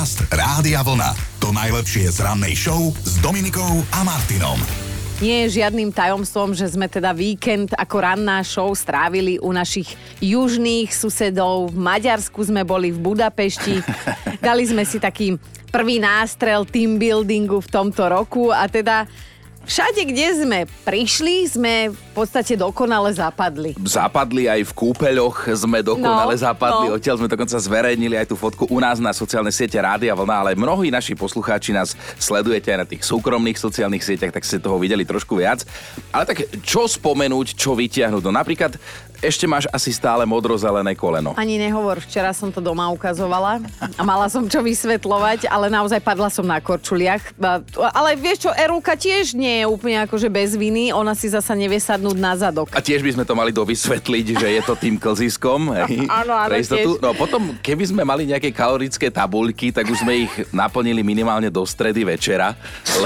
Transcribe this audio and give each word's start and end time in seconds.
Podcast 0.00 0.32
Rádia 0.32 0.80
Vlna. 0.80 1.12
To 1.44 1.52
najlepšie 1.52 2.08
z 2.08 2.24
rannej 2.24 2.56
show 2.56 2.88
s 3.04 3.20
Dominikou 3.20 3.84
a 3.92 4.00
Martinom. 4.00 4.56
Nie 5.20 5.44
je 5.44 5.60
žiadnym 5.60 5.92
tajomstvom, 5.92 6.56
že 6.56 6.72
sme 6.72 6.88
teda 6.88 7.12
víkend 7.12 7.76
ako 7.76 8.00
ranná 8.00 8.40
show 8.40 8.72
strávili 8.72 9.36
u 9.44 9.52
našich 9.52 9.92
južných 10.24 10.88
susedov. 10.88 11.76
V 11.76 11.84
Maďarsku 11.84 12.40
sme 12.40 12.64
boli 12.64 12.96
v 12.96 12.96
Budapešti. 12.96 13.84
Dali 14.40 14.64
sme 14.64 14.88
si 14.88 14.96
taký 14.96 15.36
prvý 15.68 16.00
nástrel 16.00 16.64
team 16.64 16.96
buildingu 16.96 17.60
v 17.60 17.68
tomto 17.68 18.08
roku 18.08 18.48
a 18.48 18.72
teda 18.72 19.04
Všade, 19.70 20.02
kde 20.02 20.26
sme 20.34 20.58
prišli, 20.82 21.46
sme 21.46 21.94
v 21.94 22.10
podstate 22.10 22.58
dokonale 22.58 23.06
zapadli. 23.14 23.78
Zapadli 23.86 24.50
aj 24.50 24.66
v 24.66 24.72
kúpeľoch, 24.74 25.46
sme 25.54 25.78
dokonale 25.78 26.34
No, 26.34 26.42
zapadli. 26.42 26.90
no. 26.90 26.98
Odtiaľ 26.98 27.22
sme 27.22 27.30
dokonca 27.30 27.54
zverejnili 27.54 28.18
aj 28.18 28.26
tú 28.26 28.34
fotku 28.34 28.66
u 28.66 28.82
nás 28.82 28.98
na 28.98 29.14
sociálnej 29.14 29.54
siete 29.54 29.78
Rádia 29.78 30.10
Vlna, 30.10 30.36
ale 30.42 30.58
mnohí 30.58 30.90
naši 30.90 31.14
poslucháči 31.14 31.70
nás 31.70 31.94
sledujete 32.18 32.66
aj 32.66 32.78
na 32.82 32.88
tých 32.88 33.06
súkromných 33.06 33.54
sociálnych 33.54 34.02
sieťach, 34.02 34.34
tak 34.34 34.42
ste 34.42 34.58
toho 34.58 34.74
videli 34.74 35.06
trošku 35.06 35.38
viac. 35.38 35.62
Ale 36.10 36.26
tak 36.26 36.50
čo 36.66 36.90
spomenúť, 36.90 37.54
čo 37.54 37.78
vytiahnuť? 37.78 38.26
No 38.26 38.34
napríklad 38.34 38.74
ešte 39.20 39.44
máš 39.44 39.68
asi 39.70 39.92
stále 39.92 40.24
modrozelené 40.24 40.96
koleno. 40.96 41.36
Ani 41.36 41.60
nehovor, 41.60 42.00
včera 42.00 42.32
som 42.32 42.48
to 42.48 42.58
doma 42.58 42.88
ukazovala 42.88 43.60
a 43.80 44.02
mala 44.02 44.26
som 44.32 44.48
čo 44.48 44.64
vysvetľovať, 44.64 45.46
ale 45.46 45.68
naozaj 45.68 46.00
padla 46.00 46.32
som 46.32 46.44
na 46.44 46.58
korčuliach. 46.58 47.36
Ale 47.94 48.16
vieš 48.16 48.48
čo, 48.48 48.50
Erulka 48.56 48.96
tiež 48.96 49.36
nie 49.36 49.62
je 49.62 49.64
úplne 49.68 50.00
akože 50.08 50.28
bez 50.32 50.56
viny, 50.56 50.90
ona 50.90 51.12
si 51.12 51.28
zasa 51.28 51.52
nevie 51.52 51.76
sadnúť 51.76 52.16
na 52.16 52.32
zadok. 52.34 52.72
A 52.72 52.80
tiež 52.80 53.04
by 53.04 53.12
sme 53.14 53.24
to 53.28 53.36
mali 53.36 53.52
dovysvetliť, 53.52 54.26
že 54.40 54.48
je 54.56 54.62
to 54.64 54.74
tým 54.74 54.96
klziskom. 54.96 55.72
Áno, 56.20 56.34
áno. 56.34 56.54
No 57.00 57.12
potom, 57.14 57.54
keby 57.60 57.84
sme 57.86 58.02
mali 58.02 58.26
nejaké 58.26 58.50
kalorické 58.50 59.12
tabuľky, 59.12 59.70
tak 59.70 59.86
už 59.88 60.02
sme 60.02 60.26
ich 60.26 60.32
naplnili 60.50 61.04
minimálne 61.04 61.52
do 61.52 61.62
stredy 61.62 62.02
večera, 62.02 62.56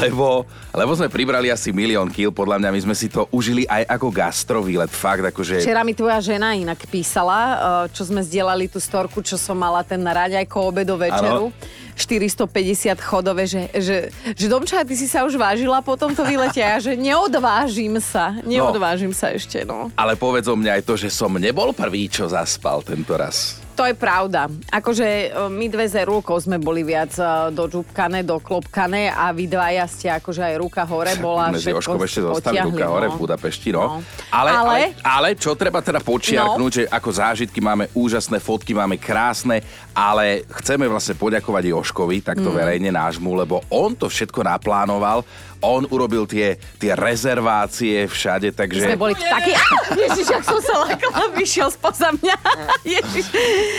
lebo, 0.01 0.47
lebo 0.73 0.93
sme 0.95 1.11
pribrali 1.11 1.51
asi 1.51 1.75
milión 1.75 2.09
kil. 2.09 2.31
Podľa 2.31 2.63
mňa 2.63 2.71
my 2.71 2.81
sme 2.91 2.95
si 2.97 3.11
to 3.11 3.27
užili 3.35 3.67
aj 3.69 3.87
ako 3.99 4.09
gastrovýlet. 4.11 4.91
Fakt, 4.91 5.25
akože... 5.27 5.61
Včera 5.61 5.83
mi 5.83 5.93
tvoja 6.05 6.21
žena 6.21 6.53
inak 6.53 6.85
písala, 6.93 7.41
eh, 7.41 7.57
čo 7.97 8.05
sme 8.05 8.21
zdieľali 8.21 8.69
tú 8.69 8.77
storku, 8.77 9.25
čo 9.25 9.41
som 9.41 9.57
mala 9.57 9.81
ten 9.81 10.05
na 10.05 10.13
raďajko 10.13 10.57
obedo 10.61 11.01
večeru. 11.01 11.49
450 11.97 12.99
chodové, 13.01 13.47
že, 13.47 13.71
že, 13.71 14.11
že 14.35 14.47
Domča, 14.51 14.83
ty 14.83 14.99
si 14.99 15.07
sa 15.07 15.23
už 15.25 15.39
vážila 15.39 15.79
po 15.81 15.95
tomto 15.95 16.27
výlete 16.27 16.59
a 16.59 16.83
že 16.83 16.99
neodvážim 16.99 18.03
sa, 18.03 18.35
neodvážim 18.43 19.15
sa 19.15 19.31
ešte, 19.31 19.63
no. 19.63 19.95
Ale 19.95 20.19
povedz 20.19 20.51
o 20.51 20.59
mňa 20.59 20.83
aj 20.83 20.83
to, 20.83 20.99
že 20.99 21.09
som 21.09 21.31
nebol 21.39 21.71
prvý, 21.71 22.11
čo 22.11 22.27
zaspal 22.27 22.83
tento 22.83 23.15
raz. 23.15 23.64
To 23.75 23.83
je 23.83 23.93
pravda. 23.93 24.47
Akože 24.71 25.03
e, 25.03 25.27
my 25.51 25.67
dve 25.67 25.85
z 25.85 25.99
Erulkou 26.01 26.39
sme 26.39 26.57
boli 26.57 26.81
viac 26.81 27.11
e, 27.15 27.23
dožúbkané, 27.51 28.23
doklopkané 28.23 29.11
a 29.11 29.35
vy 29.35 29.51
dvaja 29.51 29.83
ste 29.85 30.07
akože 30.09 30.41
aj 30.41 30.55
ruka 30.57 30.87
hore 30.87 31.19
bola. 31.19 31.51
Medzi 31.51 31.75
všetko 31.75 31.79
Oškom 31.83 32.01
ešte 32.01 32.21
zostali 32.23 32.63
ruka 32.63 32.87
hore 32.87 33.07
no. 33.07 33.13
v 33.13 33.19
Budapešti, 33.19 33.69
no. 33.75 33.99
No. 33.99 34.07
Ale, 34.31 34.51
ale... 34.51 34.63
Ale- 34.63 34.83
Ale, 35.05 35.29
čo 35.35 35.55
treba 35.55 35.81
teda 35.81 35.99
počiarknúť, 35.99 36.71
No. 36.71 36.77
že 36.77 36.83
ako 36.87 37.11
zážitky 37.11 37.59
máme 37.59 37.91
úžasné 37.93 38.39
fotky, 38.39 38.73
máme 38.73 38.95
krásne, 38.95 39.59
ale 39.91 40.47
chceme 40.55 40.87
vlastne 40.87 41.15
poďakovať 41.15 41.65
Joškovi, 41.71 42.23
takto 42.23 42.51
Mm. 42.51 42.57
verejne 42.57 42.91
nášmu, 42.91 43.31
lebo 43.35 43.59
on 43.69 43.95
to 43.95 44.07
všetko 44.07 44.43
naplánoval, 44.45 45.27
on 45.67 45.89
urobil 45.89 46.25
tie, 46.25 46.55
tie 46.77 46.93
rezervácie 46.93 48.05
všade, 48.05 48.53
takže... 48.53 48.85
Sme 48.85 48.97
boli 48.97 49.15
takí... 49.15 49.53
Ježiš, 49.95 50.29
ak 50.31 50.45
som 50.45 50.61
sa 50.61 50.75
lakala, 50.83 51.33
vyšiel 51.33 51.69
spoza 51.69 52.13
mňa. 52.13 52.37
Ježiš. 52.97 53.25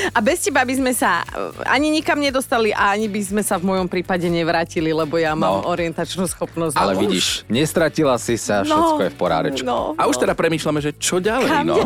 A 0.09 0.19
bez 0.19 0.41
teba 0.41 0.61
by 0.61 0.73
sme 0.73 0.91
sa 0.91 1.21
ani 1.63 1.89
nikam 1.89 2.17
nedostali 2.17 2.69
a 2.69 2.91
ani 2.91 3.05
by 3.05 3.21
sme 3.21 3.41
sa 3.41 3.55
v 3.55 3.67
mojom 3.67 3.85
prípade 3.85 4.25
nevrátili, 4.25 4.89
lebo 4.89 5.15
ja 5.15 5.33
mám 5.33 5.45
No. 5.55 5.69
orientačnú 5.69 6.25
schopnosť. 6.25 6.75
Ale 6.75 6.93
No, 6.93 7.01
vidíš, 7.01 7.45
Nestratila 7.45 8.17
si 8.17 8.35
sa, 8.35 8.61
všetko 8.61 9.01
je 9.01 9.11
v 9.11 9.17
porádečku. 9.17 9.63
No, 9.63 9.93
a 9.93 10.03
už 10.05 10.17
no. 10.17 10.21
teda 10.21 10.33
premýšľame, 10.33 10.79
že 10.79 10.91
čo 10.97 11.19
ďalej, 11.19 11.47
Kam 11.47 11.65
no. 11.67 11.75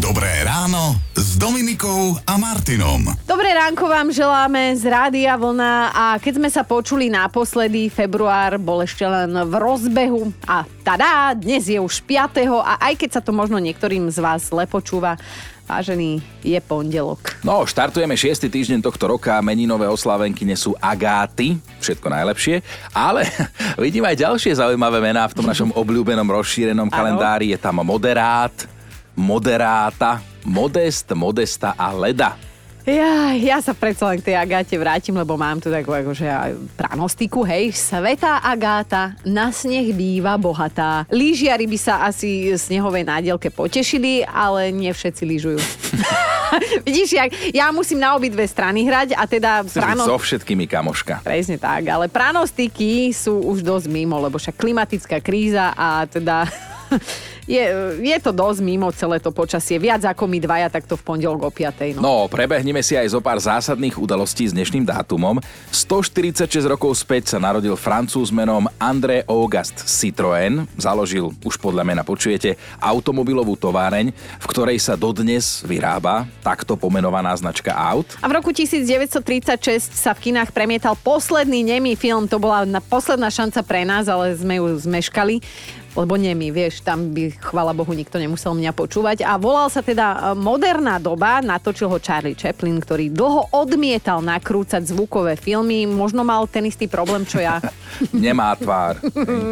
Dobré 0.00 0.42
ráno 0.42 0.96
Dominikou 1.40 2.20
a 2.28 2.36
Martinom. 2.36 3.16
Dobré 3.24 3.56
ránko 3.56 3.88
vám 3.88 4.12
želáme 4.12 4.76
z 4.76 4.84
Rádia 4.84 5.40
Vlna 5.40 5.88
a 5.88 6.04
keď 6.20 6.36
sme 6.36 6.52
sa 6.52 6.68
počuli 6.68 7.08
naposledy, 7.08 7.88
február 7.88 8.60
bol 8.60 8.84
ešte 8.84 9.08
len 9.08 9.32
v 9.48 9.54
rozbehu 9.56 10.36
a 10.44 10.68
tada, 10.84 11.32
dnes 11.32 11.64
je 11.64 11.80
už 11.80 12.04
5. 12.04 12.44
a 12.44 12.84
aj 12.84 12.92
keď 12.92 13.10
sa 13.16 13.20
to 13.24 13.32
možno 13.32 13.56
niektorým 13.56 14.12
z 14.12 14.20
vás 14.20 14.52
zle 14.52 14.68
počúva, 14.68 15.16
vážený, 15.64 16.20
je 16.44 16.60
pondelok. 16.60 17.40
No, 17.40 17.64
štartujeme 17.64 18.20
6. 18.20 18.44
týždeň 18.44 18.84
tohto 18.84 19.08
roka, 19.08 19.40
meninové 19.40 19.88
oslávenky 19.88 20.44
sú 20.52 20.76
Agáty, 20.76 21.56
všetko 21.80 22.20
najlepšie, 22.20 22.60
ale 22.92 23.24
vidím 23.80 24.04
aj 24.04 24.28
ďalšie 24.28 24.60
zaujímavé 24.60 25.00
mená 25.00 25.24
v 25.24 25.40
tom 25.40 25.48
našom 25.48 25.72
obľúbenom 25.72 26.28
rozšírenom 26.28 26.92
kalendári. 26.92 27.56
Je 27.56 27.56
tam 27.56 27.80
moderát, 27.80 28.52
moderáta, 29.20 30.24
modest, 30.48 31.12
modesta 31.12 31.76
a 31.76 31.92
leda. 31.92 32.40
Ja, 32.88 33.36
ja 33.36 33.60
sa 33.60 33.76
predsa 33.76 34.08
len 34.08 34.24
k 34.24 34.32
tej 34.32 34.36
Agáte 34.40 34.72
vrátim, 34.80 35.12
lebo 35.12 35.36
mám 35.36 35.60
tu 35.60 35.68
takú 35.68 35.92
akože 35.92 36.24
pranostiku, 36.80 37.44
hej. 37.44 37.76
Svetá 37.76 38.40
Agáta 38.40 39.12
na 39.20 39.52
sneh 39.52 39.92
býva 39.92 40.40
bohatá. 40.40 41.04
Lížiari 41.12 41.68
by 41.68 41.78
sa 41.78 42.08
asi 42.08 42.56
snehovej 42.56 43.04
nádielke 43.04 43.52
potešili, 43.52 44.24
ale 44.24 44.72
nie 44.72 44.88
všetci 44.88 45.22
lyžujú. 45.28 45.60
Vidíš, 46.88 47.20
jak, 47.20 47.30
ja 47.52 47.68
musím 47.68 48.00
na 48.00 48.16
obidve 48.16 48.42
strany 48.48 48.88
hrať 48.88 49.12
a 49.12 49.28
teda 49.28 49.60
Chceš 49.60 49.76
prano... 49.76 50.02
so 50.08 50.16
všetkými 50.16 50.64
kamoška. 50.64 51.20
Presne 51.20 51.60
tak, 51.60 51.84
ale 51.84 52.08
pranostiky 52.08 53.12
sú 53.12 53.44
už 53.44 53.60
dosť 53.60 53.86
mimo, 53.92 54.16
lebo 54.16 54.40
však 54.40 54.56
klimatická 54.56 55.20
kríza 55.20 55.76
a 55.76 56.08
teda 56.08 56.48
je, 57.50 57.64
je 57.98 58.18
to 58.22 58.30
dosť 58.30 58.60
mimo 58.62 58.86
celé 58.94 59.18
to 59.18 59.34
počasie. 59.34 59.82
Viac 59.82 60.06
ako 60.06 60.30
my 60.30 60.38
dvaja 60.38 60.70
takto 60.70 60.94
v 60.94 61.02
pondelok 61.02 61.40
o 61.46 61.50
5. 61.50 61.98
No. 61.98 62.00
No, 62.00 62.14
prebehneme 62.30 62.78
si 62.78 62.94
aj 62.94 63.10
zo 63.10 63.18
pár 63.18 63.42
zásadných 63.42 63.98
udalostí 63.98 64.46
s 64.46 64.54
dnešným 64.54 64.86
dátumom. 64.86 65.42
146 65.74 66.46
rokov 66.70 66.94
späť 67.02 67.34
sa 67.34 67.38
narodil 67.42 67.74
francúz 67.74 68.30
menom 68.30 68.70
André 68.78 69.26
Auguste 69.26 69.82
Citroën. 69.82 70.62
Založil, 70.78 71.34
už 71.42 71.58
podľa 71.58 71.82
mena 71.82 72.06
počujete, 72.06 72.54
automobilovú 72.78 73.58
továreň, 73.58 74.14
v 74.14 74.46
ktorej 74.46 74.78
sa 74.78 74.94
dodnes 74.94 75.66
vyrába 75.66 76.30
takto 76.46 76.78
pomenovaná 76.78 77.34
značka 77.34 77.74
aut. 77.74 78.06
A 78.22 78.30
v 78.30 78.38
roku 78.38 78.54
1936 78.54 79.98
sa 79.98 80.14
v 80.14 80.30
kinách 80.30 80.54
premietal 80.54 80.94
posledný 80.94 81.66
nemý 81.66 81.98
film. 81.98 82.30
To 82.30 82.38
bola 82.38 82.62
posledná 82.86 83.26
šanca 83.32 83.66
pre 83.66 83.82
nás, 83.82 84.06
ale 84.06 84.38
sme 84.38 84.62
ju 84.62 84.76
zmeškali. 84.78 85.42
Lebo 85.98 86.14
nemý, 86.14 86.54
vieš, 86.54 86.86
tam 86.86 87.10
by, 87.10 87.34
chvala 87.40 87.74
Bohu, 87.74 87.90
nikto 87.90 88.16
nemusel 88.16 88.54
mňa 88.54 88.70
počúvať. 88.70 89.26
A 89.26 89.34
volal 89.36 89.66
sa 89.66 89.82
teda 89.82 90.32
e, 90.34 90.38
Moderná 90.38 91.02
doba, 91.02 91.42
natočil 91.42 91.90
ho 91.90 91.98
Charlie 91.98 92.38
Chaplin, 92.38 92.78
ktorý 92.78 93.10
dlho 93.10 93.50
odmietal 93.50 94.22
nakrúcať 94.22 94.86
zvukové 94.86 95.34
filmy. 95.34 95.84
Možno 95.90 96.22
mal 96.22 96.46
ten 96.46 96.66
istý 96.70 96.86
problém, 96.86 97.26
čo 97.26 97.42
ja. 97.42 97.58
Nemá 98.14 98.54
tvár. 98.54 99.02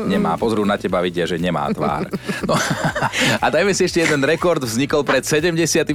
Nemá. 0.07 0.39
Pozrú 0.39 0.63
na 0.63 0.79
teba, 0.79 1.03
vidia, 1.03 1.27
že 1.27 1.35
nemá 1.41 1.67
tvár. 1.75 2.07
No. 2.47 2.55
A 3.45 3.47
dajme 3.51 3.75
si 3.75 3.85
ešte 3.85 4.03
jeden 4.03 4.23
rekord. 4.23 4.63
Vznikol 4.63 5.03
pred 5.03 5.27
75 5.27 5.91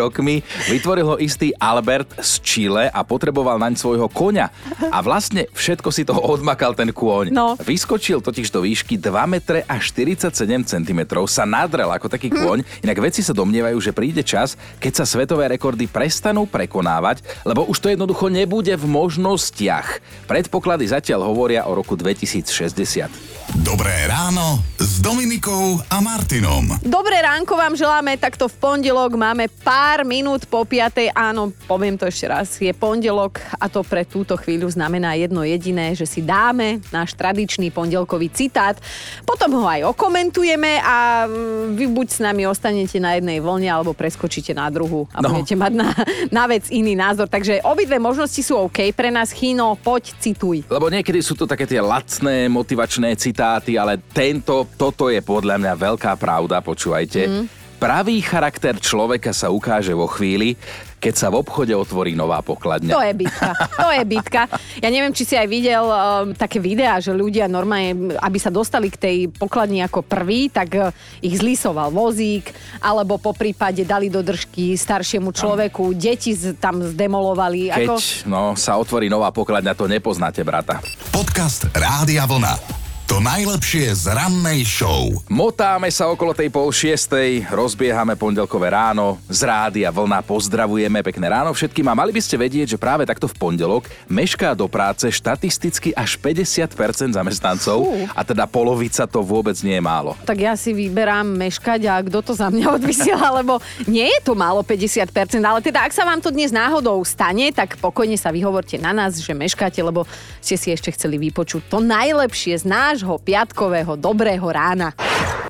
rokmi. 0.00 0.40
Vytvoril 0.72 1.06
ho 1.14 1.16
istý 1.20 1.52
Albert 1.60 2.16
z 2.18 2.40
Chile 2.40 2.88
a 2.88 3.00
potreboval 3.04 3.60
naň 3.60 3.76
svojho 3.76 4.08
koňa. 4.08 4.48
A 4.88 4.98
vlastne 5.04 5.44
všetko 5.52 5.88
si 5.92 6.08
toho 6.08 6.24
odmakal 6.24 6.72
ten 6.72 6.90
kôň. 6.90 7.30
No. 7.30 7.54
Vyskočil 7.60 8.24
totiž 8.24 8.48
do 8.48 8.64
výšky 8.64 8.96
2 8.96 9.12
metre 9.28 9.60
a 9.68 9.73
47 9.78 10.34
cm. 10.66 11.00
Sa 11.30 11.44
nadrel 11.46 11.88
ako 11.88 12.10
taký 12.10 12.30
kôň. 12.30 12.62
Inak 12.84 12.98
vedci 13.00 13.22
sa 13.22 13.32
domnievajú, 13.32 13.78
že 13.80 13.96
príde 13.96 14.22
čas, 14.26 14.58
keď 14.78 14.92
sa 15.02 15.04
svetové 15.04 15.48
rekordy 15.50 15.86
prestanú 15.88 16.44
prekonávať, 16.44 17.22
lebo 17.46 17.66
už 17.66 17.78
to 17.80 17.92
jednoducho 17.92 18.28
nebude 18.28 18.74
v 18.74 18.86
možnostiach. 18.86 20.02
Predpoklady 20.26 20.90
zatiaľ 20.90 21.30
hovoria 21.30 21.66
o 21.66 21.72
roku 21.74 21.96
2060. 21.98 23.34
Dobré 23.60 24.08
ráno 24.08 24.64
s 24.80 25.04
Dominikou 25.04 25.76
a 25.92 26.00
Martinom. 26.00 26.80
Dobré 26.80 27.20
ránko 27.20 27.60
vám 27.60 27.76
želáme, 27.76 28.16
takto 28.16 28.48
v 28.48 28.56
pondelok 28.56 29.20
máme 29.20 29.52
pár 29.60 30.00
minút 30.08 30.48
po 30.48 30.64
piatej. 30.64 31.12
Áno, 31.12 31.52
poviem 31.68 32.00
to 32.00 32.08
ešte 32.08 32.24
raz, 32.24 32.56
je 32.56 32.72
pondelok 32.72 33.44
a 33.60 33.68
to 33.68 33.84
pre 33.84 34.08
túto 34.08 34.32
chvíľu 34.40 34.72
znamená 34.72 35.12
jedno 35.20 35.44
jediné, 35.44 35.92
že 35.92 36.08
si 36.08 36.24
dáme 36.24 36.80
náš 36.88 37.12
tradičný 37.12 37.68
pondelkový 37.68 38.32
citát, 38.32 38.80
potom 39.28 39.52
ho 39.60 39.63
aj 39.66 39.88
okomentujeme 39.90 40.78
a 40.78 41.24
mm, 41.24 41.74
vy 41.74 41.84
buď 41.90 42.06
s 42.08 42.18
nami 42.20 42.44
ostanete 42.44 42.96
na 42.96 43.16
jednej 43.16 43.40
vlne, 43.40 43.68
alebo 43.68 43.92
preskočíte 43.92 44.52
na 44.52 44.68
druhú 44.68 45.04
a 45.10 45.20
No. 45.20 45.32
budete 45.32 45.56
mať 45.56 45.72
na, 45.74 45.88
na 46.28 46.44
vec 46.44 46.68
iný 46.68 46.92
názor. 46.92 47.26
Takže 47.26 47.64
obidve 47.64 47.96
možnosti 47.96 48.40
sú 48.40 48.56
OK 48.60 48.92
pre 48.92 49.08
nás. 49.08 49.32
Chino, 49.32 49.74
poď, 49.74 50.12
cituj. 50.20 50.62
Lebo 50.68 50.86
niekedy 50.88 51.18
sú 51.18 51.34
to 51.34 51.48
také 51.48 51.64
tie 51.64 51.80
lacné 51.80 52.46
motivačné 52.46 53.16
citáty, 53.16 53.74
ale 53.74 53.98
tento, 54.12 54.68
toto 54.76 55.08
je 55.08 55.18
podľa 55.18 55.56
mňa 55.58 55.72
veľká 55.74 56.12
pravda, 56.14 56.60
počúvajte. 56.60 57.22
Mm. 57.24 57.63
Pravý 57.84 58.24
charakter 58.24 58.80
človeka 58.80 59.36
sa 59.36 59.52
ukáže 59.52 59.92
vo 59.92 60.08
chvíli, 60.08 60.56
keď 60.96 61.14
sa 61.20 61.28
v 61.28 61.44
obchode 61.44 61.76
otvorí 61.76 62.16
nová 62.16 62.40
pokladňa. 62.40 62.96
To 62.96 63.04
je 63.04 63.12
bitka. 63.12 63.52
To 63.76 63.92
je 63.92 64.04
bitka. 64.08 64.48
Ja 64.80 64.88
neviem, 64.88 65.12
či 65.12 65.28
si 65.28 65.36
aj 65.36 65.44
videl 65.44 65.84
um, 65.84 66.32
také 66.32 66.64
videá, 66.64 66.96
že 66.96 67.12
ľudia 67.12 67.44
normálne, 67.44 68.16
aby 68.24 68.40
sa 68.40 68.48
dostali 68.48 68.88
k 68.88 68.96
tej 68.96 69.16
pokladni 69.28 69.84
ako 69.84 70.00
prvý, 70.00 70.48
tak 70.48 70.72
uh, 70.80 70.88
ich 71.20 71.36
zlisoval 71.36 71.92
vozík, 71.92 72.56
alebo 72.80 73.20
po 73.20 73.36
prípade 73.36 73.84
dali 73.84 74.08
do 74.08 74.24
držky 74.24 74.80
staršiemu 74.80 75.28
človeku, 75.36 75.92
deti 75.92 76.32
z, 76.32 76.56
tam 76.56 76.80
zdemolovali. 76.80 77.68
Keď 77.68 77.84
Ako... 77.84 77.94
no, 78.24 78.56
sa 78.56 78.80
otvorí 78.80 79.12
nová 79.12 79.28
pokladňa, 79.28 79.76
to 79.76 79.84
nepoznáte, 79.84 80.40
brata. 80.40 80.80
Podcast 81.12 81.68
Rádia 81.76 82.24
Vlna. 82.24 82.83
To 83.14 83.22
najlepšie 83.22 83.94
z 83.94 84.10
rannej 84.10 84.66
show. 84.66 85.06
Motáme 85.30 85.86
sa 85.86 86.10
okolo 86.10 86.34
tej 86.34 86.50
pol 86.50 86.66
šiestej, 86.74 87.46
rozbiehame 87.46 88.18
pondelkové 88.18 88.74
ráno, 88.74 89.22
z 89.30 89.46
rádia 89.46 89.86
vlna 89.94 90.18
pozdravujeme, 90.26 90.98
pekné 90.98 91.30
ráno 91.30 91.54
všetkým 91.54 91.86
a 91.86 91.94
mali 91.94 92.10
by 92.10 92.18
ste 92.18 92.34
vedieť, 92.34 92.74
že 92.74 92.82
práve 92.82 93.06
takto 93.06 93.30
v 93.30 93.38
pondelok 93.38 93.86
mešká 94.10 94.58
do 94.58 94.66
práce 94.66 95.06
štatisticky 95.14 95.94
až 95.94 96.18
50% 96.18 97.14
zamestnancov 97.14 97.86
Fú. 97.86 98.02
a 98.18 98.20
teda 98.26 98.50
polovica 98.50 99.06
to 99.06 99.22
vôbec 99.22 99.54
nie 99.62 99.78
je 99.78 99.84
málo. 99.86 100.18
Tak 100.26 100.34
ja 100.34 100.58
si 100.58 100.74
vyberám 100.74 101.38
meškať 101.38 101.86
a 101.86 102.02
kto 102.02 102.18
to 102.18 102.32
za 102.34 102.50
mňa 102.50 102.66
odvysiela, 102.66 103.30
lebo 103.38 103.62
nie 103.86 104.10
je 104.10 104.26
to 104.26 104.34
málo 104.34 104.66
50%, 104.66 105.38
ale 105.38 105.62
teda 105.62 105.86
ak 105.86 105.94
sa 105.94 106.02
vám 106.02 106.18
to 106.18 106.34
dnes 106.34 106.50
náhodou 106.50 106.98
stane, 107.06 107.54
tak 107.54 107.78
pokojne 107.78 108.18
sa 108.18 108.34
vyhovorte 108.34 108.74
na 108.74 108.90
nás, 108.90 109.22
že 109.22 109.30
meškáte, 109.38 109.78
lebo 109.86 110.02
ste 110.42 110.58
si 110.58 110.74
ešte 110.74 110.90
chceli 110.90 111.14
vypočuť 111.30 111.70
to 111.70 111.78
najlepšie 111.78 112.58
z 112.58 112.66
nášho 113.04 113.20
piatkového 113.20 114.00
dobrého 114.00 114.48
rána. 114.48 114.96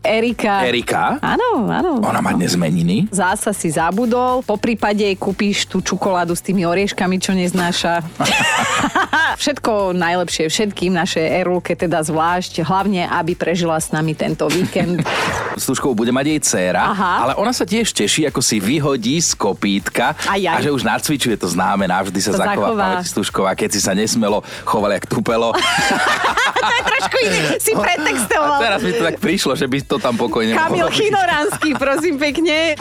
Erika. 0.04 0.66
Erika? 0.68 1.16
Áno, 1.22 1.70
áno. 1.70 2.02
Ona 2.02 2.20
má 2.20 2.34
dnes 2.36 2.58
meniny. 2.60 3.08
Zasa 3.08 3.56
si 3.56 3.72
zabudol, 3.72 4.44
po 4.44 4.60
prípade 4.60 5.00
jej 5.00 5.16
kúpiš 5.16 5.64
tú 5.64 5.80
čokoládu 5.80 6.36
s 6.36 6.44
tými 6.44 6.66
orieškami, 6.66 7.16
čo 7.16 7.32
neznáša. 7.32 8.04
Všetko 9.40 9.96
najlepšie 9.96 10.46
všetkým, 10.46 10.92
naše 10.94 11.18
Erulke 11.18 11.72
teda 11.74 12.04
zvlášť, 12.04 12.62
hlavne, 12.62 13.08
aby 13.08 13.32
prežila 13.34 13.80
s 13.80 13.90
nami 13.90 14.12
tento 14.12 14.46
víkend. 14.50 15.00
S 15.54 15.70
Tuškou 15.70 15.94
bude 15.94 16.10
mať 16.10 16.26
jej 16.26 16.40
dcéra, 16.42 16.82
Aha. 16.90 17.12
ale 17.22 17.32
ona 17.38 17.54
sa 17.54 17.62
tiež 17.62 17.94
teší, 17.94 18.26
ako 18.26 18.42
si 18.42 18.58
vyhodí 18.58 19.22
z 19.22 19.38
kopítka 19.38 20.18
Aj, 20.26 20.34
aj. 20.34 20.50
a 20.50 20.58
že 20.58 20.74
už 20.74 20.82
nacvičuje 20.82 21.38
to 21.38 21.46
známe, 21.46 21.86
navždy 21.86 22.18
sa 22.18 22.34
To 22.34 22.42
zachová 22.42 22.74
zachová. 22.74 22.82
pamäť 22.98 23.06
Stužková, 23.06 23.50
keď 23.54 23.68
si 23.70 23.78
sa 23.78 23.94
nesmelo 23.94 24.42
choval 24.66 24.98
jak 24.98 25.06
tupelo. 25.06 25.54
to 26.58 26.72
je 26.74 26.82
trošku 26.90 27.16
iný, 27.22 27.38
si 27.64 27.72
A 27.72 27.80
pretextoval. 27.80 28.58
teraz 28.60 28.80
mi 28.80 28.92
to 28.92 29.02
tak 29.02 29.18
prišlo, 29.18 29.52
že 29.54 29.66
by 29.66 29.78
to 29.84 29.96
tam 29.98 30.14
pokojne 30.14 30.54
Kamil. 30.54 30.88
Chinoranský, 30.88 31.74
prosím 31.82 32.16
pekne. 32.16 32.74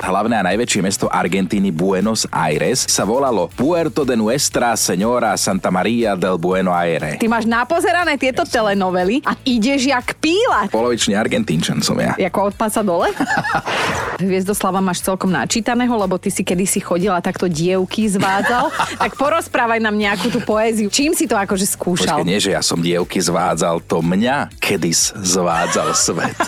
Hlavné 0.00 0.34
a 0.38 0.44
najväčšie 0.46 0.80
mesto 0.80 1.06
Argentíny 1.06 1.74
Buenos 1.74 2.28
Aires 2.30 2.86
sa 2.86 3.02
volalo 3.02 3.50
Puerto 3.52 4.06
de 4.06 4.14
Nuestra 4.14 4.72
Señora 4.74 5.34
Santa 5.34 5.70
Maria 5.70 6.14
del 6.14 6.38
Bueno 6.38 6.70
Aire. 6.70 7.18
Ty 7.18 7.26
máš 7.26 7.44
napozerané 7.44 8.14
tieto 8.16 8.46
telenovely 8.46 9.22
a 9.26 9.34
ideš 9.42 9.90
jak 9.90 10.14
píla. 10.18 10.70
Polovičný 10.70 11.18
Argentínčan 11.18 11.82
som 11.82 11.98
ja. 11.98 12.14
Jako 12.16 12.50
od 12.50 12.54
pása 12.54 12.80
dole? 12.80 13.10
Hviezdoslava 14.22 14.80
máš 14.80 15.04
celkom 15.04 15.28
načítaného, 15.28 15.92
lebo 15.92 16.16
ty 16.16 16.32
si 16.32 16.40
kedysi 16.40 16.80
chodila 16.80 17.20
takto 17.20 17.50
dievky 17.50 18.08
zvádzal. 18.08 18.72
tak 18.96 19.12
porozprávaj 19.18 19.80
nám 19.82 19.92
nejakú 19.92 20.32
tú 20.32 20.40
poéziu. 20.40 20.88
Čím 20.88 21.12
si 21.12 21.28
to 21.28 21.36
akože 21.36 21.68
skúšal? 21.68 22.16
Počkej, 22.20 22.28
nie, 22.28 22.40
že 22.40 22.56
ja 22.56 22.62
som 22.64 22.80
dievky 22.80 23.20
zvádzal, 23.20 23.84
to 23.84 23.95
mňa 24.00 24.56
kedys 24.58 25.12
zvádzal 25.14 25.92
svet. 25.92 26.36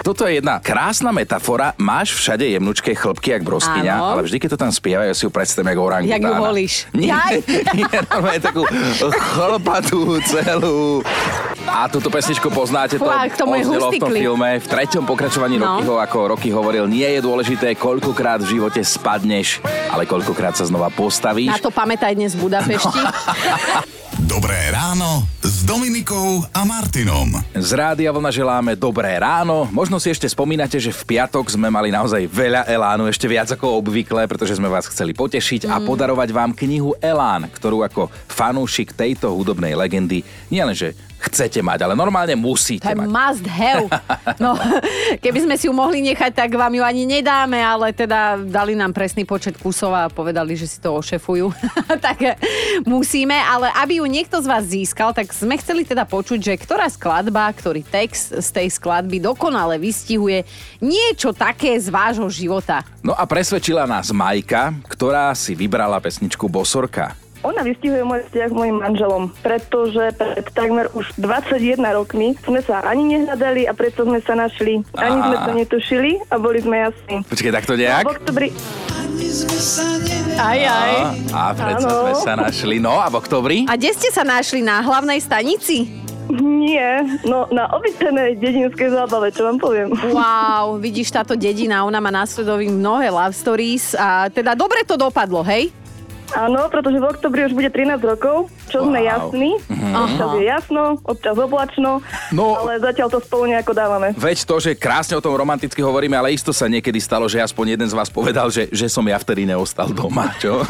Toto 0.00 0.24
je 0.24 0.40
jedna 0.40 0.56
krásna 0.64 1.12
metafora. 1.12 1.76
Máš 1.76 2.16
všade 2.16 2.48
jemnučké 2.48 2.96
chlpky, 2.96 3.36
jak 3.36 3.44
broskyňa, 3.44 3.94
Áno. 4.00 4.16
ale 4.16 4.24
vždy, 4.24 4.40
keď 4.40 4.50
to 4.56 4.62
tam 4.64 4.72
spievajú, 4.72 5.12
si 5.12 5.28
ju 5.28 5.30
predstavím 5.30 5.76
ako 5.76 5.82
orangutána. 5.84 6.16
Jak 6.16 6.24
ju 6.24 6.32
holíš. 6.40 6.74
Nie, 6.96 7.20
nie, 7.76 7.84
normálne 8.08 8.40
takú 8.40 8.64
chlpatú 9.12 10.16
celú. 10.24 11.04
A 11.68 11.84
túto 11.92 12.08
pesničku 12.08 12.48
poznáte, 12.48 12.96
to 12.96 13.04
Fú, 13.04 13.12
a 13.12 13.28
k 13.28 13.36
tomu 13.36 13.60
je 13.60 13.68
odznelo 13.68 13.92
v 13.92 14.00
tom 14.00 14.12
filme. 14.16 14.48
V 14.56 14.66
treťom 14.66 15.04
pokračovaní 15.04 15.60
No. 15.60 15.76
Rockyho, 15.78 15.94
ako 16.00 16.18
Rocky 16.32 16.48
hovoril, 16.48 16.88
nie 16.88 17.04
je 17.04 17.20
dôležité, 17.20 17.76
koľkokrát 17.76 18.40
v 18.40 18.56
živote 18.56 18.80
spadneš, 18.80 19.60
ale 19.92 20.08
koľkokrát 20.08 20.56
sa 20.56 20.64
znova 20.64 20.88
postavíš. 20.88 21.52
Na 21.52 21.60
to 21.60 21.68
pamätaj 21.68 22.16
dnes 22.16 22.32
v 22.32 22.48
Budapešti. 22.48 22.98
Dobré 24.18 24.74
ráno 24.74 25.22
s 25.38 25.62
Dominikou 25.62 26.42
a 26.50 26.66
Martinom. 26.66 27.30
Z 27.54 27.70
Rádia 27.78 28.10
Vlna 28.10 28.34
želáme 28.34 28.74
dobré 28.74 29.14
ráno. 29.14 29.70
Možno 29.70 30.02
si 30.02 30.10
ešte 30.10 30.26
spomínate, 30.26 30.82
že 30.82 30.90
v 30.90 31.14
piatok 31.14 31.46
sme 31.46 31.70
mali 31.70 31.94
naozaj 31.94 32.26
veľa 32.26 32.66
elánu, 32.66 33.06
ešte 33.06 33.30
viac 33.30 33.46
ako 33.54 33.78
obvykle, 33.78 34.26
pretože 34.26 34.58
sme 34.58 34.66
vás 34.66 34.90
chceli 34.90 35.14
potešiť 35.14 35.62
Mm. 35.62 35.70
a 35.70 35.76
podarovať 35.86 36.32
vám 36.34 36.50
knihu 36.56 36.96
Elán, 36.98 37.46
ktorú 37.46 37.86
ako 37.86 38.10
fanúšik 38.26 38.96
tejto 38.96 39.30
hudobnej 39.30 39.78
legendy 39.78 40.24
nielenže 40.50 40.96
chcete 41.20 41.60
mať, 41.60 41.84
ale 41.84 41.92
normálne 41.92 42.32
musíte 42.32 42.88
To 42.88 42.96
mať. 42.96 43.06
must 43.08 43.46
have. 43.46 43.86
No, 44.40 44.56
keby 45.20 45.44
sme 45.44 45.54
si 45.60 45.68
ju 45.68 45.74
mohli 45.76 46.00
nechať, 46.00 46.32
tak 46.32 46.50
vám 46.56 46.72
ju 46.72 46.80
ani 46.80 47.04
nedáme, 47.04 47.60
ale 47.60 47.92
teda 47.92 48.40
dali 48.40 48.72
nám 48.72 48.96
presný 48.96 49.28
počet 49.28 49.58
kusov 49.60 49.92
a 49.92 50.08
povedali, 50.08 50.56
že 50.56 50.64
si 50.64 50.78
to 50.80 50.96
ošefujú. 50.96 51.52
tak 52.06 52.40
musíme, 52.88 53.36
ale 53.36 53.68
aby 53.76 54.00
ju 54.00 54.06
niekto 54.08 54.40
z 54.40 54.46
vás 54.48 54.64
získal, 54.64 55.12
tak 55.12 55.28
sme 55.34 55.60
chceli 55.60 55.84
teda 55.84 56.08
počuť, 56.08 56.40
že 56.40 56.54
ktorá 56.56 56.88
skladba, 56.88 57.52
ktorý 57.52 57.84
text 57.84 58.32
z 58.32 58.48
tej 58.48 58.68
skladby 58.72 59.20
dokonale 59.20 59.76
vystihuje 59.76 60.48
niečo 60.80 61.36
také 61.36 61.76
z 61.76 61.92
vášho 61.92 62.28
života. 62.32 62.80
No 63.04 63.12
a 63.12 63.28
presvedčila 63.28 63.84
nás 63.84 64.08
Majka, 64.08 64.72
ktorá 64.88 65.36
si 65.36 65.52
vybrala 65.52 66.00
pesničku 66.00 66.48
Bosorka. 66.48 67.12
Ona 67.40 67.64
vystihuje 67.64 68.04
môj 68.04 68.20
vzťah 68.26 68.48
s 68.48 68.54
mojim 68.54 68.76
manželom, 68.76 69.32
pretože 69.40 70.12
pred 70.12 70.44
takmer 70.52 70.92
už 70.92 71.16
21 71.16 71.56
rokmi 71.90 72.36
sme 72.38 72.60
sa 72.60 72.84
ani 72.84 73.16
nehľadali 73.16 73.64
a 73.64 73.72
preto 73.72 74.04
sme 74.04 74.20
sa 74.20 74.36
našli. 74.36 74.84
Ani 74.92 75.18
sme 75.18 75.36
to 75.38 75.50
netušili 75.56 76.10
a 76.28 76.36
boli 76.36 76.60
sme 76.60 76.76
jasní. 76.82 77.24
Počkej, 77.24 77.50
tak 77.50 77.64
to 77.64 77.74
A 77.74 77.80
nejak? 77.80 78.04
v 78.04 78.12
oktobri, 78.12 78.48
Aj, 80.36 80.58
aj. 80.58 80.92
A, 81.30 81.40
a 81.52 81.64
Áno. 81.74 81.88
sme 82.02 82.12
sa 82.18 82.32
našli. 82.34 82.76
No 82.76 82.96
a 82.96 83.08
v 83.08 83.16
oktobri? 83.16 83.58
A 83.64 83.74
kde 83.74 83.92
ste 83.92 84.08
sa 84.08 84.20
našli? 84.20 84.60
Na 84.60 84.80
hlavnej 84.80 85.18
stanici? 85.18 85.88
nie, 86.30 86.86
no 87.26 87.50
na 87.50 87.66
obyčajnej 87.72 88.38
dedinskej 88.38 88.86
zábave, 88.88 89.34
čo 89.34 89.42
vám 89.42 89.58
poviem. 89.58 89.90
Wow, 90.14 90.78
vidíš 90.78 91.10
táto 91.10 91.34
dedina, 91.34 91.82
ona 91.82 91.98
má 91.98 92.06
následový 92.08 92.70
mnohé 92.70 93.10
love 93.10 93.34
stories 93.34 93.98
a 93.98 94.30
teda 94.30 94.54
dobre 94.54 94.86
to 94.86 94.94
dopadlo, 94.94 95.42
hej? 95.42 95.74
Áno, 96.32 96.66
pretože 96.66 96.96
v 96.96 97.06
oktobri 97.06 97.42
už 97.42 97.52
bude 97.52 97.66
13 97.66 97.98
rokov, 98.00 98.36
čo 98.66 98.82
sme 98.82 98.98
Wow. 98.98 99.08
jasní. 99.08 99.50
Občas 99.90 100.30
je 100.32 100.44
jasno, 100.44 100.82
občas 101.02 101.34
oblačno, 101.34 101.90
No. 102.30 102.54
ale 102.56 102.78
zatiaľ 102.78 103.08
to 103.08 103.18
spolu 103.18 103.48
nejako 103.48 103.72
dávame. 103.72 104.08
Veď 104.12 104.38
to, 104.42 104.56
že 104.58 104.70
krásne 104.72 105.14
o 105.14 105.20
tom 105.20 105.32
romanticky 105.32 105.78
hovoríme, 105.78 106.14
ale 106.14 106.30
isto 106.30 106.50
sa 106.50 106.64
niekedy 106.64 106.96
stalo, 106.96 107.26
že 107.26 107.38
aspoň 107.38 107.74
jeden 107.74 107.88
z 107.88 107.94
vás 107.94 108.08
povedal, 108.08 108.46
že, 108.48 108.68
že 108.68 108.86
som 108.86 109.02
ja 109.02 109.16
vtedy 109.16 109.44
neostal 109.44 109.90
doma, 109.90 110.30
čo? 110.36 110.60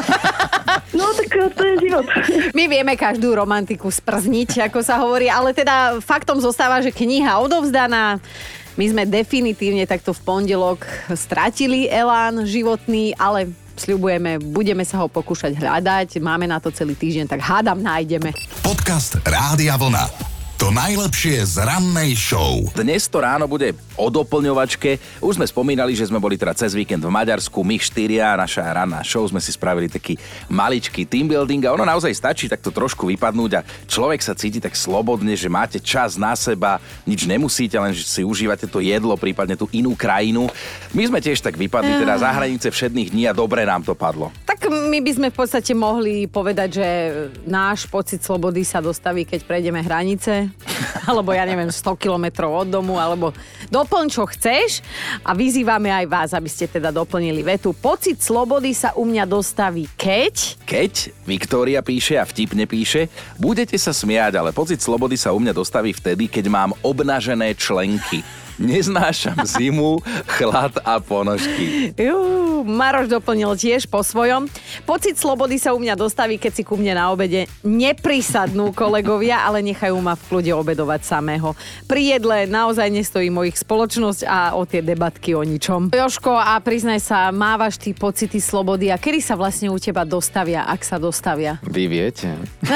No 0.91 1.07
tak 1.13 1.31
eh, 1.31 1.47
to 1.49 1.63
je 1.63 1.75
život. 1.81 2.03
My 2.57 2.67
vieme 2.67 2.93
každú 2.93 3.31
romantiku 3.31 3.87
sprzniť, 3.87 4.67
ako 4.67 4.79
sa 4.79 4.99
hovorí, 4.99 5.27
ale 5.27 5.51
teda 5.51 5.99
faktom 5.99 6.35
zostáva, 6.37 6.79
že 6.79 6.91
kniha 6.91 7.39
odovzdaná. 7.39 8.19
My 8.73 8.85
sme 8.87 9.03
definitívne 9.03 9.83
takto 9.83 10.11
v 10.11 10.19
pondelok 10.21 10.83
stratili 11.11 11.87
elán 11.87 12.43
životný, 12.43 13.15
ale 13.15 13.51
sľubujeme, 13.81 14.37
budeme 14.37 14.85
sa 14.85 15.01
ho 15.01 15.09
pokúšať 15.09 15.57
hľadať. 15.57 16.21
Máme 16.21 16.45
na 16.45 16.61
to 16.61 16.69
celý 16.69 16.93
týždeň, 16.93 17.25
tak 17.25 17.41
hádam 17.41 17.81
nájdeme. 17.81 18.29
Podcast 18.61 19.17
Rádia 19.25 19.73
Vlna. 19.73 20.30
To 20.61 20.69
najlepšie 20.69 21.41
z 21.41 21.65
rannej 21.65 22.13
show. 22.13 22.61
Dnes 22.77 23.09
to 23.09 23.17
ráno 23.17 23.49
bude 23.49 23.73
o 23.97 24.13
doplňovačke. 24.13 25.01
Už 25.17 25.41
sme 25.41 25.49
spomínali, 25.49 25.97
že 25.97 26.05
sme 26.05 26.21
boli 26.21 26.37
teda 26.37 26.53
cez 26.53 26.77
víkend 26.77 27.01
v 27.01 27.09
Maďarsku, 27.09 27.65
my 27.65 27.81
štyria, 27.81 28.37
naša 28.37 28.69
ranná 28.69 29.01
show, 29.01 29.25
sme 29.25 29.41
si 29.41 29.49
spravili 29.49 29.89
taký 29.89 30.21
maličký 30.53 31.09
team 31.09 31.25
building 31.25 31.65
a 31.65 31.73
ono 31.73 31.81
naozaj 31.81 32.13
stačí 32.13 32.45
takto 32.45 32.69
trošku 32.69 33.09
vypadnúť 33.09 33.51
a 33.57 33.65
človek 33.89 34.21
sa 34.21 34.37
cíti 34.37 34.61
tak 34.61 34.77
slobodne, 34.77 35.33
že 35.33 35.49
máte 35.49 35.81
čas 35.81 36.13
na 36.13 36.37
seba, 36.37 36.77
nič 37.09 37.25
nemusíte, 37.25 37.81
len 37.81 37.97
že 37.97 38.05
si 38.05 38.21
užívate 38.21 38.69
to 38.69 38.85
jedlo, 38.85 39.17
prípadne 39.17 39.57
tú 39.57 39.65
inú 39.73 39.97
krajinu. 39.97 40.45
My 40.93 41.09
sme 41.09 41.25
tiež 41.25 41.41
tak 41.41 41.57
vypadli 41.57 42.05
teda 42.05 42.21
za 42.21 42.29
hranice 42.37 42.69
všedných 42.69 43.09
dní 43.09 43.25
a 43.25 43.33
dobre 43.33 43.65
nám 43.65 43.81
to 43.81 43.97
padlo. 43.97 44.29
Tak 44.45 44.69
my 44.69 45.01
by 45.01 45.11
sme 45.17 45.27
v 45.33 45.37
podstate 45.41 45.73
mohli 45.73 46.29
povedať, 46.29 46.69
že 46.77 46.87
náš 47.49 47.89
pocit 47.89 48.21
slobody 48.21 48.61
sa 48.61 48.77
dostaví, 48.77 49.25
keď 49.25 49.41
prejdeme 49.41 49.81
hranice, 49.81 50.50
alebo 51.09 51.33
ja 51.33 51.43
neviem, 51.47 51.69
100 51.69 51.97
kilometrov 51.97 52.65
od 52.65 52.67
domu, 52.69 52.97
alebo 52.97 53.33
doplň, 53.71 54.05
čo 54.11 54.23
chceš 54.29 54.85
a 55.25 55.31
vyzývame 55.35 55.89
aj 55.91 56.05
vás, 56.07 56.29
aby 56.35 56.49
ste 56.51 56.67
teda 56.67 56.89
doplnili 56.93 57.41
vetu. 57.41 57.73
Pocit 57.75 58.19
slobody 58.21 58.75
sa 58.75 58.93
u 58.95 59.07
mňa 59.07 59.23
dostaví, 59.25 59.87
keď... 59.97 60.61
Keď, 60.67 60.93
Viktória 61.27 61.79
píše 61.83 62.15
a 62.19 62.27
vtipne 62.27 62.67
píše, 62.67 63.11
budete 63.39 63.75
sa 63.75 63.91
smiať, 63.91 64.37
ale 64.39 64.55
pocit 64.55 64.79
slobody 64.79 65.15
sa 65.17 65.33
u 65.35 65.39
mňa 65.39 65.53
dostaví 65.55 65.91
vtedy, 65.91 66.27
keď 66.27 66.45
mám 66.51 66.71
obnažené 66.85 67.53
členky. 67.57 68.23
Neznášam 68.61 69.41
zimu, 69.41 70.05
chlad 70.37 70.77
a 70.85 71.01
ponožky. 71.01 71.97
Jú, 72.61 72.69
Maroš 72.69 73.09
doplnil 73.09 73.57
tiež 73.57 73.89
po 73.89 74.05
svojom. 74.05 74.45
Pocit 74.85 75.17
slobody 75.17 75.57
sa 75.57 75.73
u 75.73 75.81
mňa 75.81 75.97
dostaví, 75.97 76.37
keď 76.37 76.51
si 76.53 76.61
ku 76.61 76.77
mne 76.77 76.93
na 76.93 77.09
obede 77.09 77.49
neprisadnú 77.65 78.69
kolegovia, 78.69 79.41
ale 79.41 79.65
nechajú 79.65 79.97
ma 79.97 80.13
v 80.13 80.21
kľude 80.29 80.53
obedovať 80.53 81.01
samého. 81.01 81.57
Pri 81.89 82.13
jedle 82.13 82.45
naozaj 82.45 82.93
nestojí 82.93 83.33
mojich 83.33 83.57
spoločnosť 83.57 84.21
a 84.29 84.53
o 84.53 84.61
tie 84.69 84.85
debatky 84.85 85.33
o 85.33 85.41
ničom. 85.41 85.89
Joško, 85.89 86.37
a 86.37 86.53
priznaj 86.61 87.01
sa, 87.01 87.33
mávaš 87.33 87.81
ty 87.81 87.97
pocity 87.97 88.37
slobody 88.37 88.93
a 88.93 89.01
kedy 89.01 89.25
sa 89.25 89.33
vlastne 89.33 89.73
u 89.73 89.81
teba 89.81 90.05
dostavia, 90.05 90.61
ak 90.69 90.85
sa 90.85 91.01
dostavia? 91.01 91.57
Vy 91.65 91.89
viete. 91.89 92.29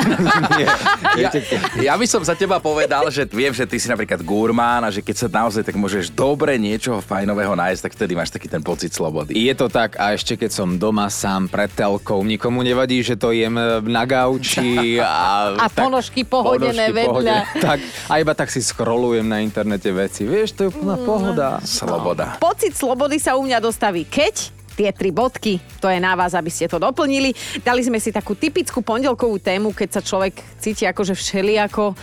Ja, 1.16 1.32
ja 1.80 1.94
by 1.96 2.06
som 2.08 2.20
za 2.24 2.36
teba 2.36 2.60
povedal, 2.60 3.08
že 3.08 3.24
viem, 3.32 3.56
že 3.56 3.64
ty 3.64 3.80
si 3.80 3.88
napríklad 3.88 4.20
gurmán 4.20 4.84
a 4.84 4.92
že 4.92 5.00
keď 5.00 5.16
sa 5.16 5.28
naozaj 5.32 5.64
tak 5.64 5.80
môžeš 5.80 6.12
dobre 6.12 6.60
niečoho 6.60 7.00
fajnového 7.00 7.56
nájsť, 7.56 7.82
tak 7.88 7.96
vtedy 7.96 8.14
máš 8.20 8.36
taký 8.36 8.52
ten 8.52 8.60
pocit 8.60 8.92
slobody. 8.92 9.32
Je 9.36 9.54
to 9.56 9.72
tak 9.76 10.00
a 10.00 10.16
ešte 10.16 10.40
keď 10.40 10.52
som 10.56 10.80
doma 10.80 11.12
sám 11.12 11.52
pred 11.52 11.68
telkou, 11.68 12.24
nikomu 12.24 12.64
nevadí, 12.64 13.04
že 13.04 13.20
to 13.20 13.36
jem 13.36 13.60
na 13.84 14.04
gauči 14.08 14.96
a... 15.04 15.52
A 15.60 15.68
ponožky 15.68 16.24
pohodené 16.24 16.96
ponožky 16.96 17.00
vedľa. 17.04 17.12
pohodené. 17.12 17.44
Tak, 17.60 17.80
a 18.08 18.14
iba 18.24 18.32
tak 18.32 18.48
si 18.56 18.64
scrollujem 18.64 19.28
na 19.28 19.44
internete 19.44 19.92
veci. 19.92 20.24
Vieš, 20.24 20.56
to 20.56 20.60
je 20.64 20.70
úplná 20.72 20.96
pohoda. 21.04 21.60
Sloboda. 21.68 22.40
Pocit 22.40 22.72
slobody 22.72 23.20
sa 23.20 23.36
u 23.36 23.44
mňa 23.44 23.60
dostaví 23.60 24.08
keď 24.08 24.56
tie 24.76 24.92
tri 24.92 25.12
bodky, 25.12 25.60
to 25.80 25.88
je 25.88 26.00
na 26.04 26.20
vás, 26.20 26.36
aby 26.36 26.52
ste 26.52 26.68
to 26.68 26.80
doplnili. 26.80 27.32
Dali 27.64 27.80
sme 27.80 28.00
si 28.00 28.12
takú 28.12 28.36
typickú 28.36 28.84
pondelkovú 28.84 29.40
tému, 29.40 29.72
keď 29.72 30.00
sa 30.00 30.02
človek 30.04 30.36
cíti 30.60 30.84
akože 30.84 31.16
všeliako, 31.16 31.96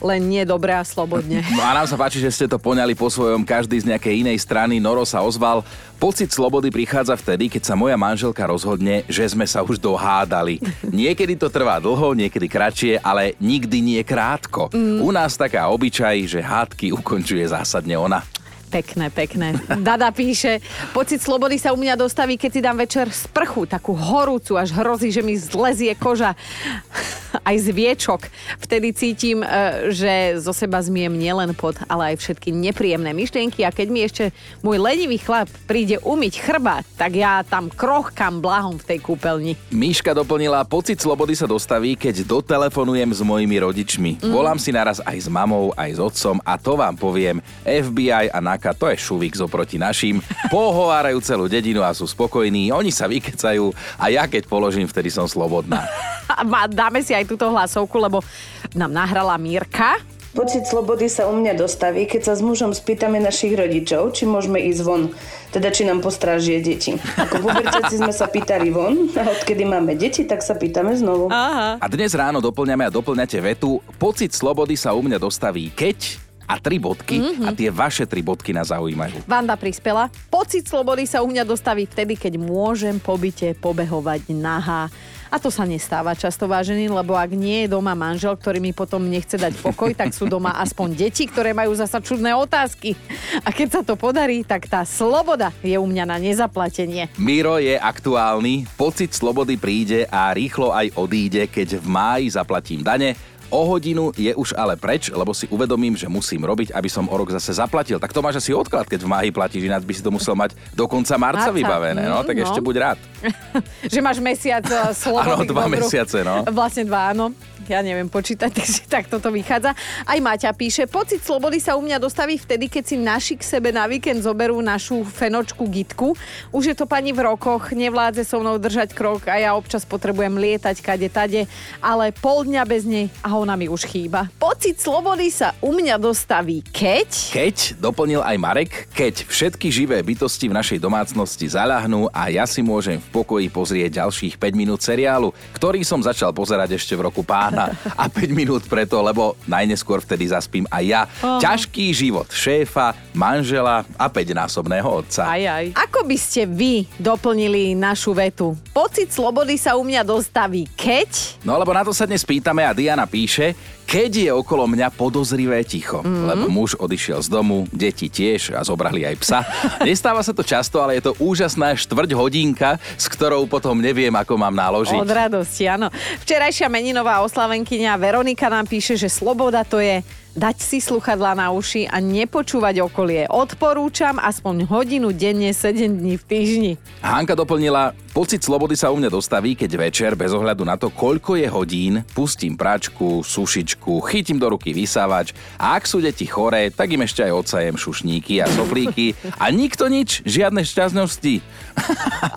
len 0.00 0.20
nie 0.28 0.42
dobre 0.44 0.72
a 0.74 0.84
slobodne. 0.84 1.42
No 1.56 1.64
a 1.64 1.72
nám 1.72 1.88
sa 1.88 1.96
páči, 1.96 2.20
že 2.20 2.28
ste 2.28 2.44
to 2.44 2.60
poňali 2.60 2.92
po 2.92 3.08
svojom, 3.08 3.40
každý 3.40 3.80
z 3.80 3.88
nejakej 3.88 4.20
inej 4.26 4.38
strany. 4.44 4.76
Noro 4.76 5.08
sa 5.08 5.24
ozval. 5.24 5.64
Pocit 5.96 6.28
slobody 6.28 6.68
prichádza 6.68 7.16
vtedy, 7.16 7.48
keď 7.48 7.62
sa 7.64 7.74
moja 7.78 7.96
manželka 7.96 8.44
rozhodne, 8.44 9.08
že 9.08 9.24
sme 9.24 9.48
sa 9.48 9.64
už 9.64 9.80
dohádali. 9.80 10.60
Niekedy 10.84 11.40
to 11.40 11.48
trvá 11.48 11.80
dlho, 11.80 12.12
niekedy 12.12 12.44
kratšie, 12.44 13.00
ale 13.00 13.32
nikdy 13.40 13.80
nie 13.80 14.00
krátko. 14.04 14.68
Mm. 14.76 15.00
U 15.00 15.08
nás 15.08 15.40
taká 15.40 15.72
obyčaj, 15.72 16.28
že 16.28 16.40
hádky 16.44 16.92
ukončuje 16.92 17.48
zásadne 17.48 17.96
ona. 17.96 18.20
Pekné, 18.66 19.14
pekné. 19.14 19.54
Dada 19.78 20.10
píše, 20.10 20.58
pocit 20.90 21.22
slobody 21.22 21.54
sa 21.54 21.70
u 21.70 21.78
mňa 21.78 21.94
dostaví, 21.94 22.34
keď 22.34 22.50
si 22.50 22.60
dám 22.60 22.76
večer 22.82 23.06
sprchu, 23.14 23.62
takú 23.70 23.94
horúcu, 23.94 24.58
až 24.58 24.74
hrozí, 24.74 25.14
že 25.14 25.22
mi 25.22 25.38
zlezie 25.38 25.94
koža. 25.94 26.34
Aj 27.46 27.54
z 27.54 27.70
viečok. 27.70 28.26
Vtedy 28.58 28.90
cítim, 28.90 29.44
e, 29.44 29.46
že 29.94 30.40
zo 30.42 30.50
seba 30.50 30.82
zmiem 30.82 31.14
nielen 31.14 31.52
pot, 31.54 31.78
ale 31.86 32.16
aj 32.16 32.16
všetky 32.18 32.48
nepríjemné 32.50 33.12
myšlienky 33.12 33.62
a 33.62 33.70
keď 33.70 33.88
mi 33.92 34.00
ešte 34.02 34.24
môj 34.64 34.80
lenivý 34.80 35.20
chlap 35.20 35.46
príde 35.68 36.00
umyť 36.00 36.42
chrbát, 36.42 36.82
tak 36.96 37.14
ja 37.14 37.44
tam 37.46 37.68
krochkam 37.68 38.40
blahom 38.40 38.80
v 38.80 38.88
tej 38.88 38.98
kúpeľni. 39.04 39.52
Míška 39.68 40.16
doplnila, 40.16 40.64
pocit 40.64 40.98
slobody 40.98 41.36
sa 41.36 41.44
dostaví, 41.46 41.94
keď 41.94 42.24
dotelefonujem 42.24 43.14
s 43.14 43.20
mojimi 43.20 43.56
rodičmi. 43.62 44.10
Mm. 44.24 44.32
Volám 44.32 44.58
si 44.58 44.72
naraz 44.72 44.98
aj 45.04 45.14
s 45.14 45.28
mamou, 45.28 45.70
aj 45.76 45.90
s 45.92 46.00
otcom 46.02 46.40
a 46.42 46.56
to 46.56 46.72
vám 46.74 46.96
poviem, 46.96 47.38
FBI 47.62 48.32
a 48.32 48.38
NAKA 48.56 48.72
to 48.72 48.88
je 48.88 48.96
šuvik 48.96 49.36
zoproti 49.36 49.76
našim. 49.76 50.24
Pohovárajú 50.48 51.20
celú 51.20 51.44
dedinu 51.44 51.84
a 51.84 51.92
sú 51.92 52.08
spokojní, 52.08 52.72
oni 52.72 52.88
sa 52.88 53.04
vykecajú 53.04 53.68
a 54.00 54.08
ja 54.08 54.24
keď 54.24 54.48
položím, 54.48 54.88
vtedy 54.88 55.12
som 55.12 55.28
slobodná. 55.28 55.84
Dáme 56.72 57.04
si 57.04 57.12
aj 57.12 57.28
túto 57.28 57.52
hlasovku, 57.52 58.00
lebo 58.00 58.24
nám 58.72 58.96
nahrala 58.96 59.36
Mírka. 59.36 60.00
Pocit 60.32 60.68
slobody 60.68 61.08
sa 61.08 61.28
u 61.28 61.36
mňa 61.36 61.56
dostaví, 61.56 62.04
keď 62.04 62.32
sa 62.32 62.34
s 62.36 62.44
mužom 62.44 62.72
spýtame 62.72 63.16
našich 63.16 63.56
rodičov, 63.56 64.12
či 64.12 64.28
môžeme 64.28 64.60
ísť 64.68 64.80
von, 64.84 65.08
teda 65.48 65.72
či 65.72 65.88
nám 65.88 66.04
postrážie 66.04 66.60
deti. 66.60 66.92
Ako 66.96 67.40
puberťaci 67.40 68.04
sme 68.04 68.12
sa 68.12 68.28
pýtali 68.28 68.68
von 68.68 69.08
a 69.16 69.32
odkedy 69.32 69.64
máme 69.64 69.96
deti, 69.96 70.28
tak 70.28 70.44
sa 70.44 70.52
pýtame 70.52 70.92
znovu. 70.92 71.32
Aha. 71.32 71.80
A 71.80 71.86
dnes 71.88 72.12
ráno 72.12 72.44
doplňame 72.44 72.84
a 72.84 72.92
doplňate 72.92 73.40
vetu, 73.40 73.80
pocit 73.96 74.36
slobody 74.36 74.76
sa 74.76 74.92
u 74.92 75.00
mňa 75.00 75.16
dostaví 75.16 75.72
keď 75.72 76.25
a 76.46 76.56
tri 76.62 76.78
bodky 76.78 77.18
mm-hmm. 77.18 77.46
a 77.46 77.50
tie 77.52 77.68
vaše 77.68 78.06
tri 78.06 78.22
bodky 78.22 78.54
nás 78.54 78.70
zaujímajú. 78.70 79.26
Vanda 79.26 79.58
prispela. 79.58 80.08
Pocit 80.30 80.64
slobody 80.70 81.04
sa 81.04 81.20
u 81.20 81.28
mňa 81.28 81.42
dostaví 81.42 81.84
vtedy, 81.84 82.14
keď 82.14 82.38
môžem 82.38 83.02
po 83.02 83.18
byte 83.18 83.58
pobehovať 83.58 84.30
nahá. 84.32 84.88
A 85.26 85.42
to 85.42 85.50
sa 85.50 85.66
nestáva 85.66 86.14
často, 86.14 86.46
vážený, 86.46 86.86
lebo 86.86 87.18
ak 87.18 87.34
nie 87.34 87.66
je 87.66 87.72
doma 87.74 87.98
manžel, 87.98 88.38
ktorý 88.38 88.62
mi 88.62 88.70
potom 88.70 89.02
nechce 89.10 89.34
dať 89.34 89.58
pokoj, 89.58 89.90
tak 89.90 90.14
sú 90.14 90.30
doma 90.30 90.54
aspoň 90.62 90.94
deti, 90.94 91.26
ktoré 91.26 91.50
majú 91.50 91.74
zasa 91.74 91.98
čudné 91.98 92.30
otázky. 92.30 92.94
A 93.42 93.50
keď 93.50 93.68
sa 93.68 93.82
to 93.82 93.98
podarí, 93.98 94.46
tak 94.46 94.70
tá 94.70 94.86
sloboda 94.86 95.50
je 95.66 95.74
u 95.74 95.82
mňa 95.82 96.04
na 96.06 96.16
nezaplatenie. 96.22 97.10
Miro 97.18 97.58
je 97.58 97.74
aktuálny, 97.74 98.70
pocit 98.78 99.10
slobody 99.10 99.58
príde 99.58 100.06
a 100.06 100.30
rýchlo 100.30 100.70
aj 100.70 100.94
odíde, 100.94 101.50
keď 101.50 101.82
v 101.82 101.86
máji 101.90 102.26
zaplatím 102.30 102.86
dane. 102.86 103.18
O 103.46 103.62
hodinu 103.62 104.10
je 104.18 104.34
už 104.34 104.58
ale 104.58 104.74
preč, 104.74 105.06
lebo 105.14 105.30
si 105.30 105.46
uvedomím, 105.46 105.94
že 105.94 106.10
musím 106.10 106.42
robiť, 106.42 106.74
aby 106.74 106.90
som 106.90 107.06
o 107.06 107.14
rok 107.14 107.30
zase 107.30 107.54
zaplatil. 107.54 108.02
Tak 108.02 108.10
to 108.10 108.18
máš 108.18 108.42
asi 108.42 108.50
odklad, 108.50 108.90
keď 108.90 109.06
v 109.06 109.10
máji 109.10 109.30
platíš, 109.30 109.62
ináč 109.70 109.86
by 109.86 109.94
si 109.94 110.02
to 110.02 110.10
musel 110.10 110.34
mať 110.34 110.58
do 110.74 110.84
konca 110.90 111.14
marca, 111.14 111.48
Marca, 111.48 111.54
vybavené. 111.54 112.10
No, 112.10 112.26
tak 112.26 112.36
no. 112.36 112.42
ešte 112.42 112.58
buď 112.58 112.74
rád. 112.82 112.98
že 113.94 114.00
máš 114.02 114.18
mesiac 114.18 114.66
eh, 114.66 114.90
slobody. 114.90 115.30
Áno, 115.30 115.46
dva 115.46 115.64
mesiace, 115.70 116.26
no. 116.26 116.42
Vlastne 116.50 116.90
dva, 116.90 117.14
áno. 117.14 117.30
Ja 117.66 117.82
neviem 117.82 118.06
počítať, 118.06 118.50
takže 118.62 118.86
tak 118.86 119.10
toto 119.10 119.34
vychádza. 119.34 119.74
Aj 120.06 120.18
Maťa 120.22 120.54
píše, 120.54 120.86
pocit 120.86 121.22
slobody 121.22 121.58
sa 121.58 121.74
u 121.74 121.82
mňa 121.82 121.98
dostaví 121.98 122.38
vtedy, 122.38 122.70
keď 122.70 122.84
si 122.86 122.96
naši 122.98 123.34
k 123.34 123.42
sebe 123.42 123.74
na 123.74 123.90
víkend 123.90 124.22
zoberú 124.22 124.62
našu 124.62 125.02
fenočku 125.02 125.66
Gitku. 125.66 126.14
Už 126.54 126.72
je 126.72 126.76
to 126.78 126.86
pani 126.86 127.10
v 127.10 127.26
rokoch, 127.26 127.74
nevládze 127.74 128.22
so 128.22 128.38
mnou 128.38 128.58
držať 128.62 128.94
krok 128.94 129.26
a 129.26 129.38
ja 129.42 129.58
občas 129.58 129.82
potrebujem 129.82 130.38
lietať 130.38 130.76
kade 130.78 131.10
tade, 131.10 131.50
ale 131.82 132.14
pol 132.14 132.46
dňa 132.46 132.62
bez 132.62 132.86
nej 132.86 133.10
a 133.26 133.34
ona 133.34 133.58
mi 133.58 133.66
už 133.66 133.86
chýba. 133.90 134.30
Pocit 134.38 134.78
slobody 134.78 135.28
sa 135.34 135.50
u 135.58 135.74
mňa 135.74 135.98
dostaví, 135.98 136.62
keď... 136.70 137.08
Keď, 137.34 137.82
doplnil 137.82 138.22
aj 138.22 138.36
Marek, 138.38 138.72
keď 138.94 139.26
všetky 139.26 139.74
živé 139.74 139.98
bytosti 140.06 140.46
v 140.46 140.56
našej 140.56 140.78
domácnosti 140.78 141.50
zaľahnú 141.50 142.06
a 142.14 142.30
ja 142.30 142.46
si 142.46 142.62
môžem 142.62 143.02
v 143.02 143.08
pokoji 143.10 143.50
pozrieť 143.50 144.06
ďalších 144.06 144.38
5 144.38 144.54
minút 144.54 144.80
seriálu, 144.86 145.34
ktorý 145.58 145.82
som 145.82 145.98
začal 145.98 146.30
pozerať 146.30 146.78
ešte 146.78 146.94
v 146.94 147.10
roku 147.10 147.26
pána 147.56 147.72
a 147.96 148.04
5 148.12 148.36
minút 148.36 148.62
preto, 148.68 149.00
lebo 149.00 149.32
najneskôr 149.48 150.04
vtedy 150.04 150.28
zaspím 150.28 150.68
aj 150.68 150.84
ja. 150.84 151.02
Aha. 151.24 151.40
Ťažký 151.40 151.88
život 151.96 152.28
šéfa, 152.28 152.92
manžela 153.16 153.88
a 153.96 154.06
5-násobného 154.12 154.84
otca. 154.84 155.24
Aj, 155.24 155.40
aj. 155.40 155.64
Ako 155.72 155.95
by 156.02 156.16
ste 156.16 156.44
vy 156.44 156.84
doplnili 156.96 157.72
našu 157.72 158.10
vetu? 158.10 158.52
Pocit 158.70 159.08
slobody 159.08 159.54
sa 159.54 159.72
u 159.72 159.82
mňa 159.82 160.02
dostaví, 160.02 160.66
keď... 160.74 161.40
No 161.40 161.54
lebo 161.54 161.70
na 161.70 161.80
to 161.80 161.92
sa 161.92 162.04
dnes 162.04 162.20
pýtame 162.20 162.60
a 162.60 162.72
Diana 162.72 163.04
píše, 163.04 163.54
keď 163.82 164.10
je 164.10 164.30
okolo 164.34 164.66
mňa 164.66 164.90
podozrivé 164.90 165.62
ticho, 165.62 166.02
Mhm. 166.02 166.10
mm. 166.10 166.26
lebo 166.26 166.44
muž 166.48 166.74
odišiel 166.74 167.22
z 167.22 167.28
domu, 167.30 167.70
deti 167.70 168.06
tiež 168.06 168.50
a 168.52 168.60
zobrali 168.60 169.06
aj 169.06 169.16
psa. 169.16 169.40
Nestáva 169.80 170.20
sa 170.20 170.32
to 170.32 170.42
často, 170.42 170.82
ale 170.82 170.98
je 170.98 171.06
to 171.06 171.16
úžasná 171.16 171.70
štvrť 171.72 172.10
hodinka, 172.12 172.76
s 172.94 173.06
ktorou 173.06 173.46
potom 173.46 173.78
neviem, 173.78 174.10
ako 174.10 174.34
mám 174.34 174.52
naložiť. 174.52 174.98
Od 174.98 175.06
radosti, 175.06 175.64
áno. 175.64 175.88
Včerajšia 176.20 176.66
meninová 176.66 177.22
oslavenkyňa 177.22 177.94
Veronika 177.94 178.50
nám 178.50 178.66
píše, 178.66 178.94
že 178.94 179.06
sloboda 179.06 179.62
to 179.62 179.78
je 179.78 180.02
dať 180.36 180.56
si 180.60 180.78
sluchadlá 180.84 181.32
na 181.32 181.48
uši 181.48 181.88
a 181.88 181.96
nepočúvať 181.98 182.84
okolie. 182.84 183.24
Odporúčam 183.32 184.20
aspoň 184.20 184.68
hodinu 184.68 185.10
denne, 185.10 185.50
7 185.50 185.88
dní 185.88 186.20
v 186.20 186.24
týždni. 186.28 186.72
Hanka 187.00 187.32
doplnila, 187.32 187.96
pocit 188.12 188.44
slobody 188.44 188.76
sa 188.76 188.92
u 188.92 189.00
mňa 189.00 189.08
dostaví, 189.08 189.56
keď 189.56 189.70
večer, 189.80 190.12
bez 190.12 190.36
ohľadu 190.36 190.62
na 190.68 190.76
to, 190.76 190.92
koľko 190.92 191.40
je 191.40 191.48
hodín, 191.48 191.94
pustím 192.12 192.52
práčku, 192.56 193.24
sušičku, 193.24 194.00
chytím 194.12 194.36
do 194.36 194.52
ruky 194.52 194.76
vysávač 194.76 195.32
a 195.56 195.76
ak 195.80 195.88
sú 195.88 196.04
deti 196.04 196.28
choré, 196.28 196.68
tak 196.68 196.92
im 196.92 197.04
ešte 197.04 197.24
aj 197.24 197.32
odsajem 197.32 197.76
šušníky 197.80 198.44
a 198.44 198.46
soplíky 198.52 199.16
a 199.42 199.48
nikto 199.48 199.88
nič, 199.88 200.20
žiadne 200.28 200.60
šťastnosti. 200.60 201.40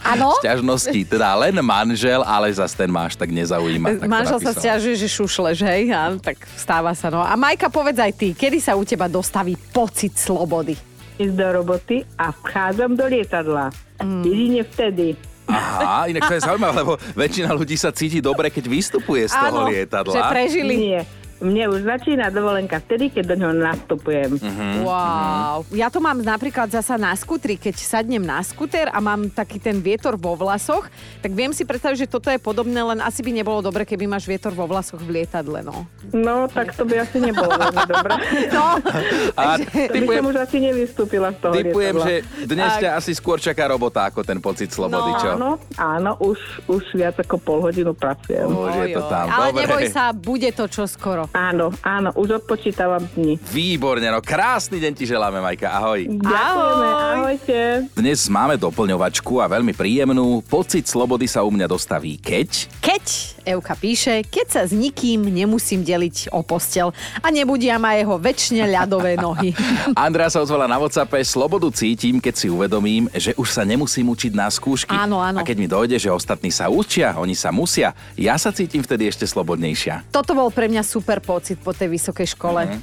Áno? 0.08 0.36
Šťažnosti, 0.44 1.00
teda 1.04 1.36
len 1.36 1.60
manžel, 1.60 2.24
ale 2.24 2.48
zas 2.56 2.72
ten 2.72 2.88
máš 2.88 3.20
tak 3.20 3.32
nezaujíma. 3.32 4.04
Tak 4.04 4.08
Manžel 4.08 4.40
sa 4.40 4.52
stiažuje, 4.56 4.96
že 4.96 5.08
šušleš, 5.12 5.58
hej? 5.68 5.92
A, 5.92 6.16
tak 6.16 6.40
stáva 6.56 6.96
sa, 6.96 7.12
no. 7.12 7.20
A 7.20 7.36
Majka, 7.36 7.68
povedz 7.90 8.06
aj 8.06 8.14
ty, 8.22 8.38
kedy 8.38 8.62
sa 8.62 8.78
u 8.78 8.86
teba 8.86 9.10
dostaví 9.10 9.58
pocit 9.74 10.14
slobody? 10.14 10.78
ísť 11.18 11.34
do 11.34 11.48
roboty 11.52 12.06
a 12.22 12.30
vchádzam 12.30 12.94
do 12.94 13.10
lietadla. 13.10 13.74
Mm. 13.98 14.22
Jedine 14.24 14.62
vtedy. 14.62 15.08
Aha, 15.50 16.06
inak 16.06 16.30
to 16.30 16.38
je 16.38 16.46
zaujímavé, 16.46 16.86
lebo 16.86 16.94
väčšina 17.18 17.50
ľudí 17.52 17.74
sa 17.76 17.90
cíti 17.90 18.22
dobre, 18.22 18.54
keď 18.54 18.70
vystupuje 18.70 19.26
z 19.26 19.34
toho 19.34 19.66
Áno, 19.66 19.74
lietadla. 19.74 20.14
že 20.14 20.22
prežili. 20.30 20.74
Nie. 20.78 21.02
Mne 21.40 21.66
už 21.68 21.82
začína 21.82 22.28
dovolenka 22.30 22.80
vtedy, 22.80 23.10
keď 23.10 23.24
do 23.26 23.36
ňoho 23.38 23.56
nastupujem. 23.56 24.32
Mhm. 24.36 24.84
Wow. 24.84 25.64
Ja 25.72 25.88
to 25.88 25.98
mám 25.98 26.20
napríklad 26.20 26.68
zasa 26.68 26.96
na 26.96 27.12
skutri, 27.14 27.56
keď 27.56 27.76
sadnem 27.76 28.20
na 28.20 28.40
skuter 28.40 28.88
a 28.88 29.00
mám 29.00 29.28
taký 29.28 29.58
ten 29.58 29.78
vietor 29.78 30.16
vo 30.16 30.34
vlasoch, 30.34 30.88
tak 31.20 31.32
viem 31.32 31.50
si 31.50 31.64
predstaviť, 31.64 31.98
že 31.98 32.10
toto 32.10 32.28
je 32.28 32.38
podobné, 32.38 32.76
len 32.78 33.00
asi 33.00 33.20
by 33.20 33.32
nebolo 33.34 33.60
dobre, 33.60 33.84
keby 33.84 34.06
máš 34.06 34.26
vietor 34.26 34.52
vo 34.52 34.66
vlasoch 34.66 34.98
v 34.98 35.18
lietadle, 35.18 35.62
no. 35.62 35.88
No, 36.10 36.46
tak 36.46 36.74
to 36.74 36.84
by 36.84 37.02
asi 37.02 37.20
nebolo 37.20 37.50
veľmi 37.50 37.84
dobré. 37.86 38.14
No, 38.50 38.82
A 39.36 39.56
To 39.56 39.64
by 39.64 39.88
typujem, 39.90 40.20
som 40.20 40.28
už 40.28 40.38
asi 40.40 40.58
nevystúpila 40.60 41.30
z 41.30 41.38
toho 41.40 41.54
typujem 41.54 41.94
lietadla. 41.94 42.06
že 42.06 42.16
dnes 42.46 42.72
ťa 42.78 42.90
asi 42.94 43.12
skôr 43.14 43.38
čaká 43.38 43.64
robota 43.66 44.04
ako 44.04 44.22
ten 44.22 44.38
pocit 44.38 44.70
slobody, 44.70 45.10
No, 45.10 45.20
čo? 45.20 45.30
Áno, 45.32 45.50
áno, 45.78 46.12
už, 46.20 46.40
už 46.68 46.84
viac 46.94 47.16
ako 47.16 47.36
pol 47.38 47.60
hodinu 47.62 47.94
pracujem. 47.94 48.44
Už 48.44 48.74
je 48.82 48.88
to 48.92 49.04
tam. 49.08 49.26
Ale 49.30 49.48
Dobre. 49.50 49.60
neboj 49.62 49.84
sa, 49.88 50.12
bude 50.12 50.50
to 50.50 50.66
čoskoro. 50.66 51.29
Áno, 51.30 51.70
áno, 51.86 52.10
už 52.18 52.42
odpočítavam 52.42 53.06
dni. 53.14 53.38
Výborne, 53.50 54.10
no 54.10 54.22
krásny 54.22 54.82
deň 54.82 54.94
ti 54.98 55.06
želáme, 55.06 55.38
Majka, 55.44 55.70
ahoj. 55.70 56.02
Ďakujeme, 56.10 56.88
Ahoj. 56.90 57.14
ahojte. 57.14 57.58
Dnes 57.94 58.20
máme 58.30 58.58
doplňovačku 58.58 59.38
a 59.38 59.46
veľmi 59.46 59.78
príjemnú. 59.78 60.42
Pocit 60.46 60.90
slobody 60.90 61.30
sa 61.30 61.46
u 61.46 61.54
mňa 61.54 61.70
dostaví 61.70 62.18
keď... 62.18 62.70
Keď, 62.82 63.06
Euka 63.46 63.74
píše, 63.74 64.26
keď 64.26 64.48
sa 64.50 64.62
s 64.66 64.74
nikým 64.74 65.30
nemusím 65.30 65.86
deliť 65.86 66.34
o 66.34 66.42
postel 66.42 66.90
a 67.22 67.28
nebudia 67.30 67.78
ma 67.78 67.94
jeho 67.94 68.18
väčšine 68.18 68.66
ľadové 68.66 69.14
nohy. 69.18 69.54
Andrea 69.98 70.30
sa 70.34 70.42
ozvala 70.42 70.66
na 70.66 70.78
WhatsAppe, 70.82 71.22
slobodu 71.22 71.70
cítim, 71.74 72.18
keď 72.18 72.34
si 72.34 72.48
uvedomím, 72.50 73.06
že 73.14 73.38
už 73.38 73.50
sa 73.50 73.62
nemusím 73.66 74.10
učiť 74.10 74.34
na 74.34 74.50
skúšky. 74.50 74.94
Áno, 74.94 75.22
áno. 75.22 75.42
A 75.42 75.46
keď 75.46 75.58
mi 75.58 75.68
dojde, 75.70 75.98
že 76.02 76.10
ostatní 76.10 76.50
sa 76.50 76.70
učia, 76.70 77.14
oni 77.18 77.34
sa 77.38 77.54
musia, 77.54 77.94
ja 78.18 78.34
sa 78.38 78.50
cítim 78.50 78.82
vtedy 78.82 79.10
ešte 79.10 79.26
slobodnejšia. 79.30 80.10
Toto 80.10 80.34
bol 80.34 80.50
pre 80.50 80.66
mňa 80.70 80.82
super 80.82 81.19
pocit 81.20 81.58
po 81.58 81.72
tej 81.72 81.92
vysokej 81.92 82.28
škole. 82.30 82.64
Mhm. 82.66 82.80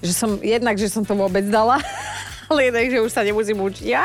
Že 0.00 0.12
som, 0.12 0.30
jednak, 0.38 0.76
že 0.76 0.86
som 0.86 1.00
to 1.00 1.12
vôbec 1.12 1.48
dala, 1.48 1.80
ale 2.50 2.68
jednak, 2.68 2.86
že 2.86 2.98
už 3.00 3.08
sa 3.08 3.24
nemusím 3.24 3.56
učiť. 3.56 3.84
Ja. 3.88 4.04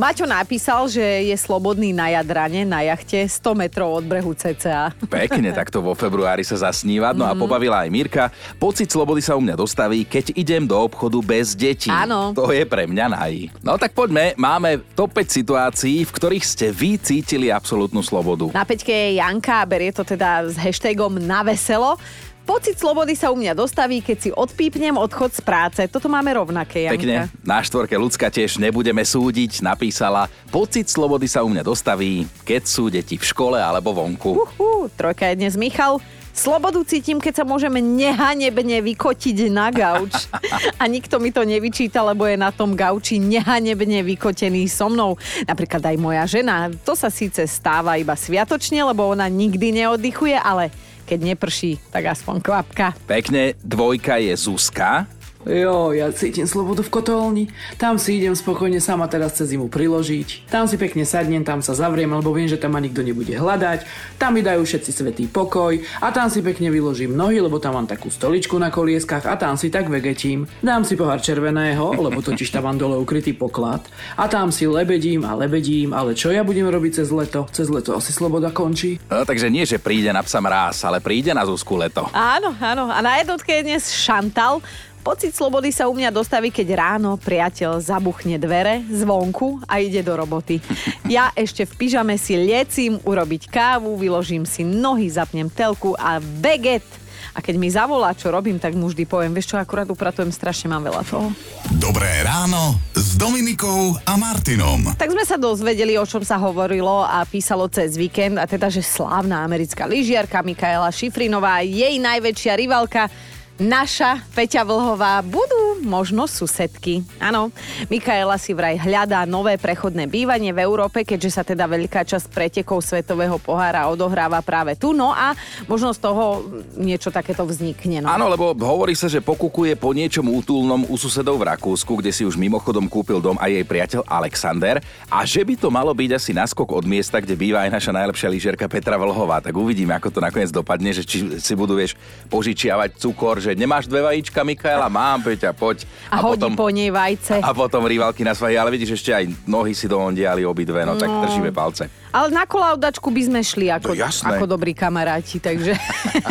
Maťo 0.00 0.24
napísal, 0.24 0.88
že 0.88 1.04
je 1.28 1.36
slobodný 1.36 1.92
na 1.92 2.08
Jadrane, 2.08 2.64
na 2.64 2.80
jachte, 2.80 3.20
100 3.20 3.52
metrov 3.52 3.92
od 3.92 4.00
brehu 4.02 4.32
CCA. 4.32 4.96
Pekne 5.04 5.52
takto 5.52 5.84
vo 5.84 5.92
februári 5.92 6.40
sa 6.40 6.56
zasníva, 6.56 7.12
no 7.12 7.20
Mhm. 7.20 7.28
a 7.28 7.34
pobavila 7.36 7.76
aj 7.84 7.92
Mirka. 7.92 8.24
Pocit 8.56 8.88
slobody 8.88 9.20
sa 9.20 9.36
u 9.36 9.44
mňa 9.44 9.60
dostaví, 9.60 10.08
keď 10.08 10.32
idem 10.32 10.64
do 10.64 10.80
obchodu 10.80 11.20
bez 11.20 11.52
detí. 11.52 11.92
Áno. 11.92 12.32
To 12.32 12.48
je 12.48 12.64
pre 12.64 12.88
mňa 12.88 13.06
naj. 13.12 13.52
No 13.60 13.76
tak 13.76 13.92
poďme, 13.92 14.32
máme 14.34 14.80
top 14.96 15.12
5 15.12 15.28
situácií, 15.28 16.08
v 16.08 16.14
ktorých 16.16 16.44
ste 16.48 16.72
vy 16.72 16.96
cítili 16.96 17.52
absolútnu 17.52 18.00
slobodu. 18.00 18.48
Na 18.56 18.64
peťke 18.64 18.88
je 18.88 19.20
Janka 19.20 19.60
berie 19.68 19.92
to 19.92 20.00
teda 20.00 20.48
s 20.48 20.56
hashtagom 20.56 21.20
na 21.20 21.44
veselo. 21.44 22.00
Pocit 22.44 22.76
slobody 22.76 23.16
sa 23.16 23.32
u 23.32 23.40
mňa 23.40 23.56
dostaví, 23.56 24.04
keď 24.04 24.16
si 24.20 24.28
odpípnem 24.28 25.00
odchod 25.00 25.32
z 25.32 25.40
práce. 25.40 25.80
Toto 25.88 26.12
máme 26.12 26.28
rovnaké, 26.36 26.84
Janka. 26.84 27.00
Pekne. 27.00 27.16
Na 27.40 27.64
štvorke 27.64 27.96
ľudská 27.96 28.28
tiež 28.28 28.60
nebudeme 28.60 29.00
súdiť, 29.00 29.64
napísala. 29.64 30.28
Pocit 30.52 30.84
slobody 30.92 31.24
sa 31.24 31.40
u 31.40 31.48
mňa 31.48 31.64
dostaví, 31.64 32.28
keď 32.44 32.62
sú 32.68 32.92
deti 32.92 33.16
v 33.16 33.24
škole 33.24 33.56
alebo 33.56 33.96
vonku. 33.96 34.36
Uhú, 34.36 34.92
trojka 34.92 35.32
je 35.32 35.40
dnes 35.40 35.56
Michal. 35.56 36.04
Slobodu 36.36 36.82
cítim, 36.84 37.16
keď 37.16 37.40
sa 37.40 37.44
môžeme 37.48 37.80
nehanebne 37.80 38.84
vykotiť 38.92 39.48
na 39.48 39.72
gauč. 39.72 40.12
A 40.82 40.84
nikto 40.84 41.16
mi 41.16 41.32
to 41.32 41.48
nevyčíta, 41.48 42.04
lebo 42.04 42.28
je 42.28 42.36
na 42.36 42.52
tom 42.52 42.76
gauči 42.76 43.22
nehanebne 43.22 44.04
vykotený 44.04 44.68
so 44.68 44.92
mnou. 44.92 45.16
Napríklad 45.48 45.80
aj 45.80 45.96
moja 45.96 46.28
žena. 46.28 46.68
To 46.84 46.92
sa 46.92 47.08
síce 47.08 47.40
stáva 47.48 47.96
iba 47.96 48.12
sviatočne, 48.12 48.84
lebo 48.84 49.16
ona 49.16 49.30
nikdy 49.32 49.80
neoddychuje, 49.80 50.36
ale 50.36 50.74
keď 51.04 51.36
neprší, 51.36 51.78
tak 51.92 52.10
aspoň 52.10 52.40
kvapka. 52.40 52.96
Pekne, 53.04 53.54
dvojka 53.60 54.16
je 54.18 54.34
Zuzka. 54.34 55.06
Jo, 55.44 55.92
ja 55.92 56.08
cítim 56.08 56.48
slobodu 56.48 56.80
v 56.80 56.88
kotolni. 56.88 57.44
Tam 57.76 58.00
si 58.00 58.16
idem 58.16 58.32
spokojne 58.32 58.80
sama 58.80 59.04
teraz 59.12 59.36
cez 59.36 59.52
zimu 59.52 59.68
priložiť. 59.68 60.48
Tam 60.48 60.64
si 60.64 60.80
pekne 60.80 61.04
sadnem, 61.04 61.44
tam 61.44 61.60
sa 61.60 61.76
zavriem, 61.76 62.08
lebo 62.08 62.32
viem, 62.32 62.48
že 62.48 62.56
tam 62.56 62.72
ma 62.72 62.80
nikto 62.80 63.04
nebude 63.04 63.36
hľadať. 63.36 63.84
Tam 64.16 64.32
mi 64.32 64.40
dajú 64.40 64.64
všetci 64.64 64.90
svetý 64.90 65.28
pokoj 65.28 65.76
a 66.00 66.08
tam 66.16 66.32
si 66.32 66.40
pekne 66.40 66.72
vyložím 66.72 67.12
nohy, 67.12 67.44
lebo 67.44 67.60
tam 67.60 67.76
mám 67.76 67.84
takú 67.84 68.08
stoličku 68.08 68.56
na 68.56 68.72
kolieskách 68.72 69.28
a 69.28 69.36
tam 69.36 69.60
si 69.60 69.68
tak 69.68 69.92
vegetím. 69.92 70.48
Dám 70.64 70.88
si 70.88 70.96
pohár 70.96 71.20
červeného, 71.20 71.92
lebo 71.92 72.24
totiž 72.24 72.48
tam 72.48 72.64
mám 72.64 72.80
dole 72.80 72.96
ukrytý 72.96 73.36
poklad. 73.36 73.84
A 74.16 74.24
tam 74.32 74.48
si 74.48 74.64
lebedím 74.64 75.28
a 75.28 75.36
lebedím, 75.36 75.92
ale 75.92 76.16
čo 76.16 76.32
ja 76.32 76.40
budem 76.40 76.72
robiť 76.72 77.04
cez 77.04 77.12
leto? 77.12 77.44
Cez 77.52 77.68
leto 77.68 77.92
asi 77.92 78.16
sloboda 78.16 78.48
končí. 78.48 78.96
No, 79.12 79.28
takže 79.28 79.52
nie, 79.52 79.68
že 79.68 79.76
príde 79.76 80.08
na 80.08 80.24
psa 80.24 80.40
mráz, 80.40 80.80
ale 80.88 81.04
príde 81.04 81.36
na 81.36 81.44
Zuzku 81.44 81.76
leto. 81.76 82.08
Áno, 82.16 82.56
áno. 82.64 82.88
A 82.88 83.04
na 83.04 83.20
jednotke 83.20 83.60
je 83.60 83.68
dnes 83.68 83.92
Šantal. 83.92 84.64
Pocit 85.04 85.36
slobody 85.36 85.68
sa 85.68 85.84
u 85.84 85.92
mňa 85.92 86.08
dostaví, 86.08 86.48
keď 86.48 86.80
ráno 86.80 87.20
priateľ 87.20 87.76
zabuchne 87.76 88.40
dvere 88.40 88.80
zvonku 88.88 89.60
a 89.68 89.76
ide 89.76 90.00
do 90.00 90.16
roboty. 90.16 90.64
Ja 91.04 91.28
ešte 91.36 91.68
v 91.68 91.76
pyžame 91.76 92.16
si 92.16 92.40
liecím 92.40 92.96
urobiť 93.04 93.52
kávu, 93.52 94.00
vyložím 94.00 94.48
si 94.48 94.64
nohy, 94.64 95.12
zapnem 95.12 95.52
telku 95.52 95.92
a 96.00 96.24
veget. 96.40 96.88
A 97.36 97.44
keď 97.44 97.54
mi 97.60 97.68
zavolá, 97.68 98.16
čo 98.16 98.32
robím, 98.32 98.56
tak 98.56 98.72
mu 98.72 98.88
vždy 98.88 99.04
poviem, 99.04 99.36
vieš 99.36 99.52
čo, 99.52 99.60
akurát 99.60 99.84
upratujem, 99.92 100.32
strašne 100.32 100.72
mám 100.72 100.88
veľa 100.88 101.04
toho. 101.04 101.36
Dobré 101.76 102.24
ráno 102.24 102.80
s 102.96 103.20
Dominikou 103.20 104.00
a 104.08 104.16
Martinom. 104.16 104.96
Tak 104.96 105.12
sme 105.12 105.28
sa 105.28 105.36
dozvedeli, 105.36 106.00
o 106.00 106.08
čom 106.08 106.24
sa 106.24 106.40
hovorilo 106.40 107.04
a 107.04 107.28
písalo 107.28 107.68
cez 107.68 108.00
víkend, 108.00 108.40
a 108.40 108.48
teda, 108.48 108.72
že 108.72 108.80
slávna 108.80 109.44
americká 109.44 109.84
lyžiarka 109.84 110.40
Mikaela 110.40 110.88
Šifrinová, 110.88 111.60
jej 111.60 112.00
najväčšia 112.00 112.56
rivalka, 112.56 113.12
naša 113.60 114.18
Peťa 114.34 114.66
Vlhová 114.66 115.22
budú 115.22 115.78
možno 115.86 116.26
susedky. 116.26 117.06
Áno, 117.22 117.54
Mikaela 117.86 118.34
si 118.40 118.50
vraj 118.50 118.74
hľadá 118.80 119.22
nové 119.28 119.54
prechodné 119.60 120.10
bývanie 120.10 120.50
v 120.50 120.64
Európe, 120.64 121.06
keďže 121.06 121.30
sa 121.30 121.42
teda 121.46 121.70
veľká 121.70 122.02
časť 122.02 122.32
pretekov 122.34 122.82
Svetového 122.82 123.38
pohára 123.38 123.86
odohráva 123.86 124.42
práve 124.42 124.74
tu. 124.74 124.90
No 124.90 125.14
a 125.14 125.38
možno 125.70 125.94
z 125.94 126.00
toho 126.02 126.42
niečo 126.74 127.14
takéto 127.14 127.46
vznikne. 127.46 128.02
No. 128.02 128.10
Áno, 128.10 128.26
lebo 128.26 128.56
hovorí 128.58 128.98
sa, 128.98 129.06
že 129.06 129.22
pokukuje 129.22 129.78
po 129.78 129.94
niečom 129.94 130.26
útulnom 130.26 130.88
u 130.90 130.96
susedov 130.98 131.38
v 131.38 131.54
Rakúsku, 131.54 132.00
kde 132.00 132.10
si 132.10 132.26
už 132.26 132.34
mimochodom 132.34 132.90
kúpil 132.90 133.22
dom 133.22 133.38
aj 133.38 133.50
jej 133.54 133.64
priateľ 133.68 134.02
Alexander 134.08 134.82
a 135.06 135.22
že 135.22 135.46
by 135.46 135.54
to 135.54 135.68
malo 135.70 135.94
byť 135.94 136.10
asi 136.16 136.32
naskok 136.34 136.74
od 136.74 136.88
miesta, 136.88 137.22
kde 137.22 137.38
býva 137.38 137.62
aj 137.62 137.70
naša 137.70 137.92
najlepšia 137.94 138.32
lyžiarka 138.32 138.66
Petra 138.66 138.98
Vlhová. 138.98 139.38
Tak 139.44 139.54
uvidíme, 139.54 139.94
ako 139.94 140.10
to 140.10 140.20
nakoniec 140.24 140.50
dopadne, 140.50 140.90
že 140.90 141.06
či 141.06 141.38
si 141.38 141.52
budú, 141.54 141.78
vieš, 141.78 141.94
požičiavať 142.32 142.98
cukor, 142.98 143.43
že 143.44 143.52
nemáš 143.52 143.84
dve 143.84 144.00
vajíčka, 144.00 144.40
Mikaela? 144.40 144.88
Mám, 144.88 145.20
Peťa, 145.28 145.52
poď. 145.52 145.84
A, 146.08 146.24
hodí 146.24 146.48
po 146.56 146.72
nej 146.72 146.88
vajce. 146.88 147.44
a 147.44 147.50
potom 147.52 147.84
rivalky 147.84 148.24
na 148.24 148.32
svahy, 148.32 148.56
ale 148.56 148.72
vidíš, 148.72 148.96
ešte 148.96 149.12
aj 149.12 149.28
nohy 149.44 149.76
si 149.76 149.84
do 149.84 150.00
diali 150.08 150.48
obidve, 150.48 150.80
no, 150.88 150.96
tak 150.96 151.08
držíme 151.08 151.52
palce. 151.52 151.92
Ale 152.14 152.30
na 152.30 152.46
kolaudačku 152.46 153.10
by 153.10 153.22
sme 153.26 153.40
šli 153.42 153.74
ako, 153.74 153.90
No 153.90 153.98
jasné. 153.98 154.38
ako 154.38 154.46
dobrí 154.46 154.70
kamaráti, 154.70 155.42
takže... 155.42 155.74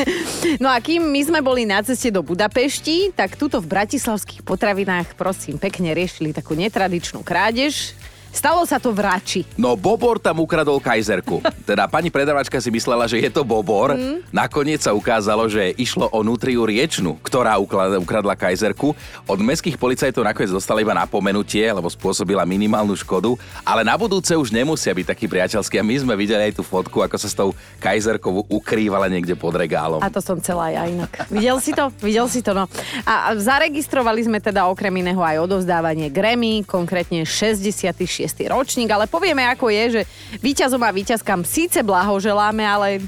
no 0.64 0.72
a 0.72 0.80
kým 0.80 1.04
my 1.04 1.22
sme 1.28 1.40
boli 1.44 1.68
na 1.68 1.84
ceste 1.84 2.08
do 2.08 2.24
Budapešti, 2.24 3.12
tak 3.12 3.36
tuto 3.36 3.60
v 3.60 3.68
bratislavských 3.68 4.48
potravinách 4.48 5.12
prosím 5.20 5.60
pekne 5.60 5.92
riešili 5.92 6.32
takú 6.32 6.56
netradičnú 6.56 7.20
krádež. 7.20 7.92
Stalo 8.34 8.66
sa 8.66 8.82
to 8.82 8.90
v 8.90 9.06
Rači. 9.06 9.42
No 9.62 9.78
Bobor 9.78 10.18
tam 10.18 10.42
ukradol 10.42 10.82
kajzerku. 10.82 11.46
Teda 11.70 11.86
pani 11.86 12.10
predavačka 12.10 12.58
si 12.58 12.74
myslela, 12.74 13.06
že 13.06 13.22
je 13.22 13.30
to 13.30 13.46
Bobor. 13.46 13.94
Mm. 13.94 14.26
Nakoniec 14.34 14.82
sa 14.82 14.98
ukázalo, 14.98 15.46
že 15.46 15.78
išlo 15.78 16.10
o 16.10 16.26
nutriu 16.26 16.66
riečnu, 16.66 17.22
ktorá 17.22 17.62
ukradla 18.02 18.34
kajzerku. 18.34 18.98
Od 19.30 19.40
mestských 19.40 19.78
policajtov 19.78 20.26
nakoniec 20.26 20.50
dostala 20.50 20.82
iba 20.82 20.98
napomenutie, 20.98 21.62
lebo 21.70 21.86
spôsobila 21.94 22.42
minimálnu 22.42 22.98
škodu. 22.98 23.38
Ale 23.62 23.86
na 23.86 23.94
budúce 23.94 24.34
už 24.34 24.50
nemusia 24.50 24.90
byť 24.98 25.14
takí 25.14 25.30
priateľskí. 25.30 25.78
A 25.78 25.86
my 25.86 25.96
sme 26.02 26.18
videli 26.18 26.50
aj 26.50 26.58
tú 26.58 26.66
fotku, 26.66 27.06
ako 27.06 27.16
sa 27.22 27.30
s 27.30 27.38
tou 27.38 27.54
kajzerkou 27.78 28.50
ukrývala 28.50 29.14
niekde 29.14 29.38
pod 29.38 29.54
regálom. 29.54 30.02
A 30.02 30.10
to 30.10 30.26
som 30.26 30.42
celá 30.42 30.74
ja 30.74 30.90
inak. 30.90 31.30
Videl 31.30 31.62
si 31.62 31.70
to? 31.70 31.94
Videl 32.02 32.26
si 32.26 32.42
to, 32.42 32.58
no. 32.58 32.66
A 33.06 33.38
zaregistrovali 33.38 34.26
sme 34.26 34.42
teda 34.42 34.66
okrem 34.66 35.06
iného 35.06 35.22
aj 35.22 35.38
odovzdávanie 35.46 36.10
Grammy, 36.10 36.66
konkrétne 36.66 37.22
66. 37.22 38.23
ročník, 38.48 38.90
ale 38.92 39.06
povieme 39.06 39.44
ako 39.48 39.68
je, 39.70 39.84
že 39.90 40.02
víťazom 40.40 40.82
a 40.84 40.92
víťazkám 40.92 41.44
síce 41.44 41.84
blahoželáme, 41.84 42.64
ale 42.64 43.04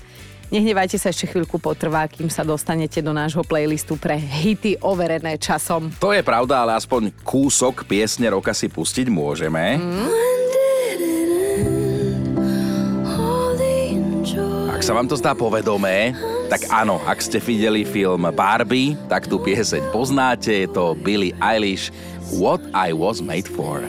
nehnevajte 0.54 0.99
sa 0.99 1.10
ešte 1.10 1.32
chvíľku 1.32 1.58
potrvá, 1.58 2.06
kým 2.06 2.30
sa 2.30 2.45
dostanete 2.45 3.01
do 3.01 3.15
nášho 3.15 3.41
playlistu 3.43 3.97
pre 3.97 4.15
hity 4.19 4.78
overené 4.84 5.39
časom. 5.41 5.89
To 5.99 6.13
je 6.13 6.21
pravda, 6.21 6.63
ale 6.63 6.78
aspoň 6.78 7.12
kúsok 7.25 7.88
piesne 7.88 8.30
roka 8.30 8.54
si 8.54 8.69
pustiť 8.69 9.08
môžeme. 9.10 9.82
Ak 14.75 14.84
sa 14.84 14.91
vám 14.91 15.08
to 15.08 15.15
zdá 15.15 15.34
povedomé, 15.34 16.12
tak 16.49 16.69
áno, 16.69 17.01
ak 17.03 17.19
ste 17.21 17.41
videli 17.41 17.81
film 17.81 18.29
Barbie, 18.34 18.93
tak 19.10 19.25
tú 19.25 19.41
pieseň 19.41 19.89
poznáte, 19.89 20.65
je 20.65 20.67
to 20.69 20.93
Billie 20.93 21.34
Eilish 21.41 21.89
What 22.38 22.62
I 22.73 22.93
Was 22.93 23.21
Made 23.21 23.49
For. 23.49 23.86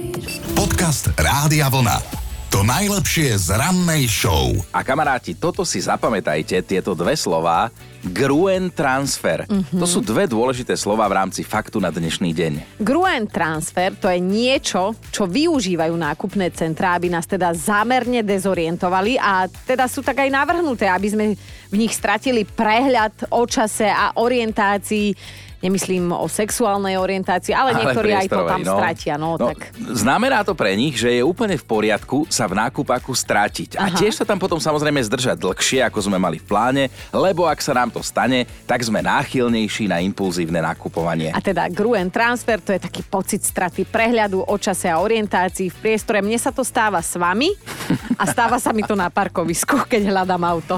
Podcast 0.57 1.12
Rádia 1.21 1.69
Vlna. 1.69 2.26
To 2.54 2.62
najlepšie 2.62 3.35
z 3.42 3.59
rannej 3.59 4.06
show. 4.06 4.54
A 4.70 4.87
kamaráti, 4.87 5.35
toto 5.35 5.66
si 5.66 5.82
zapamätajte, 5.82 6.62
tieto 6.62 6.94
dve 6.94 7.18
slova. 7.18 7.74
Gruen 8.06 8.70
transfer. 8.70 9.42
Mm-hmm. 9.50 9.82
To 9.82 9.87
sú 9.87 9.98
dve 9.98 10.30
dôležité 10.30 10.78
slova 10.78 11.11
v 11.11 11.18
rámci 11.18 11.42
faktu 11.42 11.82
na 11.82 11.90
dnešný 11.90 12.30
deň. 12.30 12.78
Gruen 12.78 13.26
transfer 13.26 13.98
to 13.98 14.06
je 14.06 14.22
niečo, 14.22 14.94
čo 15.11 15.26
využívajú 15.26 15.90
nákupné 15.98 16.54
centrá, 16.54 16.94
aby 16.94 17.11
nás 17.11 17.26
teda 17.26 17.50
zámerne 17.50 18.22
dezorientovali 18.22 19.18
a 19.18 19.50
teda 19.50 19.90
sú 19.90 20.06
tak 20.06 20.22
aj 20.22 20.30
navrhnuté, 20.30 20.87
aby 20.87 21.09
sme 21.11 21.24
v 21.66 21.76
nich 21.76 21.98
stratili 21.98 22.46
prehľad 22.46 23.26
o 23.35 23.42
čase 23.42 23.90
a 23.90 24.14
orientácii 24.22 25.18
nemyslím 25.64 26.12
o 26.12 26.27
sexuálnej 26.29 27.01
orientácii, 27.01 27.53
ale, 27.57 27.73
ale 27.73 27.79
niektorí 27.85 28.11
aj 28.12 28.29
to 28.29 28.42
tam 28.45 28.62
no. 28.62 28.77
stratia. 28.77 29.14
No, 29.16 29.40
no, 29.40 29.53
tak. 29.53 29.73
Znamená 29.77 30.45
to 30.45 30.53
pre 30.53 30.77
nich, 30.77 31.01
že 31.01 31.21
je 31.21 31.23
úplne 31.25 31.57
v 31.57 31.64
poriadku 31.64 32.29
sa 32.29 32.45
v 32.45 32.59
nákupaku 32.61 33.12
strátiť. 33.12 33.81
Aha. 33.81 33.88
A 33.88 33.95
tiež 33.97 34.21
sa 34.21 34.25
tam 34.29 34.37
potom 34.37 34.61
samozrejme 34.61 35.01
zdržať 35.05 35.40
dlhšie, 35.40 35.81
ako 35.87 35.99
sme 36.05 36.19
mali 36.21 36.37
v 36.40 36.47
pláne, 36.47 36.85
lebo 37.12 37.49
ak 37.49 37.61
sa 37.61 37.73
nám 37.73 37.88
to 37.88 38.05
stane, 38.05 38.45
tak 38.69 38.85
sme 38.85 39.01
náchylnejší 39.01 39.88
na 39.88 40.03
impulzívne 40.03 40.61
nakupovanie. 40.61 41.33
A 41.33 41.40
teda 41.40 41.69
Gruen 41.73 42.12
Transfer, 42.12 42.61
to 42.61 42.77
je 42.77 42.81
taký 42.81 43.03
pocit 43.07 43.42
straty 43.42 43.88
prehľadu 43.88 44.45
o 44.45 44.57
čase 44.61 44.90
a 44.92 45.01
orientácii 45.01 45.73
v 45.73 45.77
priestore. 45.81 46.21
Mne 46.21 46.37
sa 46.37 46.53
to 46.53 46.62
stáva 46.62 47.01
s 47.01 47.16
vami 47.16 47.53
a 48.21 48.25
stáva 48.29 48.61
sa 48.61 48.71
mi 48.77 48.85
to 48.85 48.95
na 48.99 49.09
parkovisku, 49.09 49.88
keď 49.88 50.12
hľadám 50.12 50.42
auto. 50.45 50.77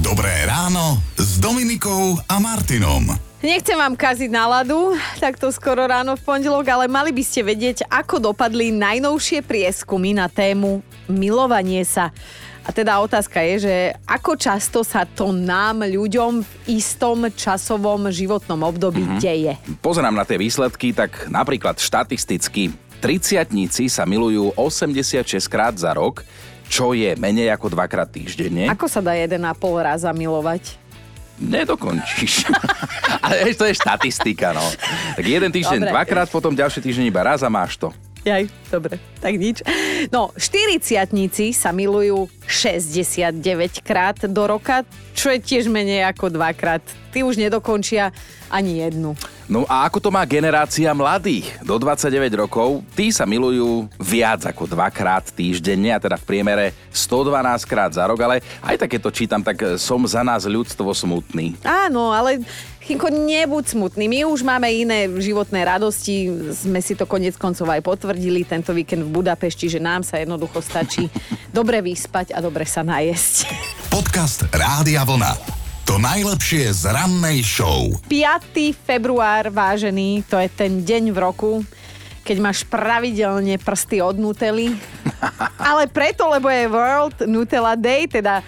Dobré 0.00 0.32
ráno 0.48 0.98
s 1.14 1.36
Dominikou 1.38 2.16
a 2.24 2.36
Martinom. 2.40 3.33
Nechcem 3.44 3.76
vám 3.76 3.92
kaziť 3.92 4.32
náladu, 4.32 4.96
takto 5.20 5.52
skoro 5.52 5.84
ráno 5.84 6.16
v 6.16 6.24
pondelok, 6.24 6.64
ale 6.64 6.88
mali 6.88 7.12
by 7.12 7.20
ste 7.20 7.44
vedieť, 7.44 7.84
ako 7.92 8.32
dopadli 8.32 8.72
najnovšie 8.72 9.44
prieskumy 9.44 10.16
na 10.16 10.32
tému 10.32 10.80
milovanie 11.12 11.84
sa. 11.84 12.08
A 12.64 12.72
teda 12.72 12.96
otázka 13.04 13.44
je, 13.44 13.68
že 13.68 13.74
ako 14.08 14.40
často 14.40 14.80
sa 14.80 15.04
to 15.04 15.28
nám, 15.28 15.84
ľuďom 15.84 16.40
v 16.40 16.52
istom 16.72 17.28
časovom 17.28 18.08
životnom 18.08 18.64
období 18.64 19.04
mm-hmm. 19.04 19.20
deje? 19.20 19.52
Pozerám 19.84 20.16
na 20.16 20.24
tie 20.24 20.40
výsledky, 20.40 20.96
tak 20.96 21.28
napríklad 21.28 21.76
štatisticky 21.76 22.72
30 23.04 23.44
sa 23.92 24.08
milujú 24.08 24.56
86 24.56 25.20
krát 25.52 25.76
za 25.76 25.92
rok, 25.92 26.24
čo 26.72 26.96
je 26.96 27.12
menej 27.20 27.52
ako 27.52 27.76
dvakrát 27.76 28.08
týždenne. 28.08 28.72
Ako 28.72 28.88
sa 28.88 29.04
dá 29.04 29.12
1,5 29.12 29.36
raza 29.84 30.08
milovať? 30.16 30.80
Nedokončíš. 31.40 32.46
Ale 33.24 33.54
to 33.54 33.66
je 33.66 33.74
štatistika, 33.74 34.54
no. 34.54 34.62
Tak 35.18 35.24
jeden 35.24 35.50
týždeň 35.50 35.80
Dobre. 35.82 35.92
dvakrát, 35.92 36.28
potom 36.30 36.54
ďalší 36.54 36.80
týždeň 36.84 37.04
iba 37.10 37.22
raz 37.26 37.42
a 37.42 37.50
máš 37.50 37.76
to. 37.78 37.90
Jaj, 38.24 38.48
dobre, 38.72 38.96
tak 39.20 39.36
nič. 39.36 39.60
No, 40.08 40.32
40 40.32 40.80
sa 41.52 41.76
milujú 41.76 42.24
69 42.48 43.84
krát 43.84 44.16
do 44.24 44.48
roka, 44.48 44.80
čo 45.12 45.28
je 45.28 45.44
tiež 45.44 45.68
menej 45.68 46.08
ako 46.08 46.32
dvakrát. 46.32 46.80
Ty 47.12 47.20
už 47.20 47.36
nedokončia 47.36 48.16
ani 48.48 48.80
jednu. 48.80 49.12
No 49.44 49.68
a 49.68 49.84
ako 49.84 50.00
to 50.00 50.08
má 50.08 50.24
generácia 50.24 50.88
mladých? 50.96 51.52
Do 51.60 51.76
29 51.76 52.48
rokov, 52.48 52.80
tí 52.96 53.12
sa 53.12 53.28
milujú 53.28 53.92
viac 54.00 54.48
ako 54.48 54.64
dvakrát 54.64 55.28
týždenne, 55.28 55.92
a 55.92 56.00
teda 56.00 56.16
v 56.16 56.24
priemere 56.24 56.66
112 56.88 57.68
krát 57.68 57.92
za 57.92 58.08
rok, 58.08 58.16
ale 58.24 58.40
aj 58.64 58.80
takéto 58.80 59.12
čítam, 59.12 59.44
tak 59.44 59.76
som 59.76 60.00
za 60.08 60.24
nás 60.24 60.48
ľudstvo 60.48 60.88
smutný. 60.96 61.60
Áno, 61.60 62.08
ale 62.08 62.40
Chinko, 62.84 63.08
nebuď 63.08 63.64
smutný. 63.76 64.04
My 64.12 64.28
už 64.28 64.44
máme 64.44 64.68
iné 64.68 65.08
životné 65.08 65.64
radosti. 65.64 66.28
Sme 66.52 66.84
si 66.84 66.92
to 66.92 67.08
konec 67.08 67.32
koncov 67.40 67.64
aj 67.72 67.80
potvrdili 67.80 68.44
tento 68.44 68.76
víkend 68.76 69.08
v 69.08 69.24
Budapešti, 69.24 69.72
že 69.72 69.80
nám 69.80 70.04
sa 70.04 70.20
jednoducho 70.20 70.60
stačí 70.60 71.08
dobre 71.56 71.80
vyspať 71.80 72.36
a 72.36 72.44
dobre 72.44 72.68
sa 72.68 72.84
najesť. 72.84 73.48
Podcast 73.88 74.44
Rádia 74.52 75.00
Vlna. 75.00 75.53
To 75.84 76.00
najlepšie 76.00 76.72
z 76.72 76.96
rannej 76.96 77.44
show. 77.44 77.92
5. 78.08 78.56
február, 78.88 79.52
vážený, 79.52 80.24
to 80.24 80.40
je 80.40 80.48
ten 80.48 80.80
deň 80.80 81.12
v 81.12 81.18
roku, 81.20 81.52
keď 82.24 82.36
máš 82.40 82.64
pravidelne 82.64 83.60
prsty 83.60 84.00
od 84.00 84.16
Nutelly. 84.16 84.72
Ale 85.60 85.84
preto, 85.92 86.24
lebo 86.32 86.48
je 86.48 86.72
World 86.72 87.28
Nutella 87.28 87.76
Day, 87.76 88.08
teda 88.08 88.40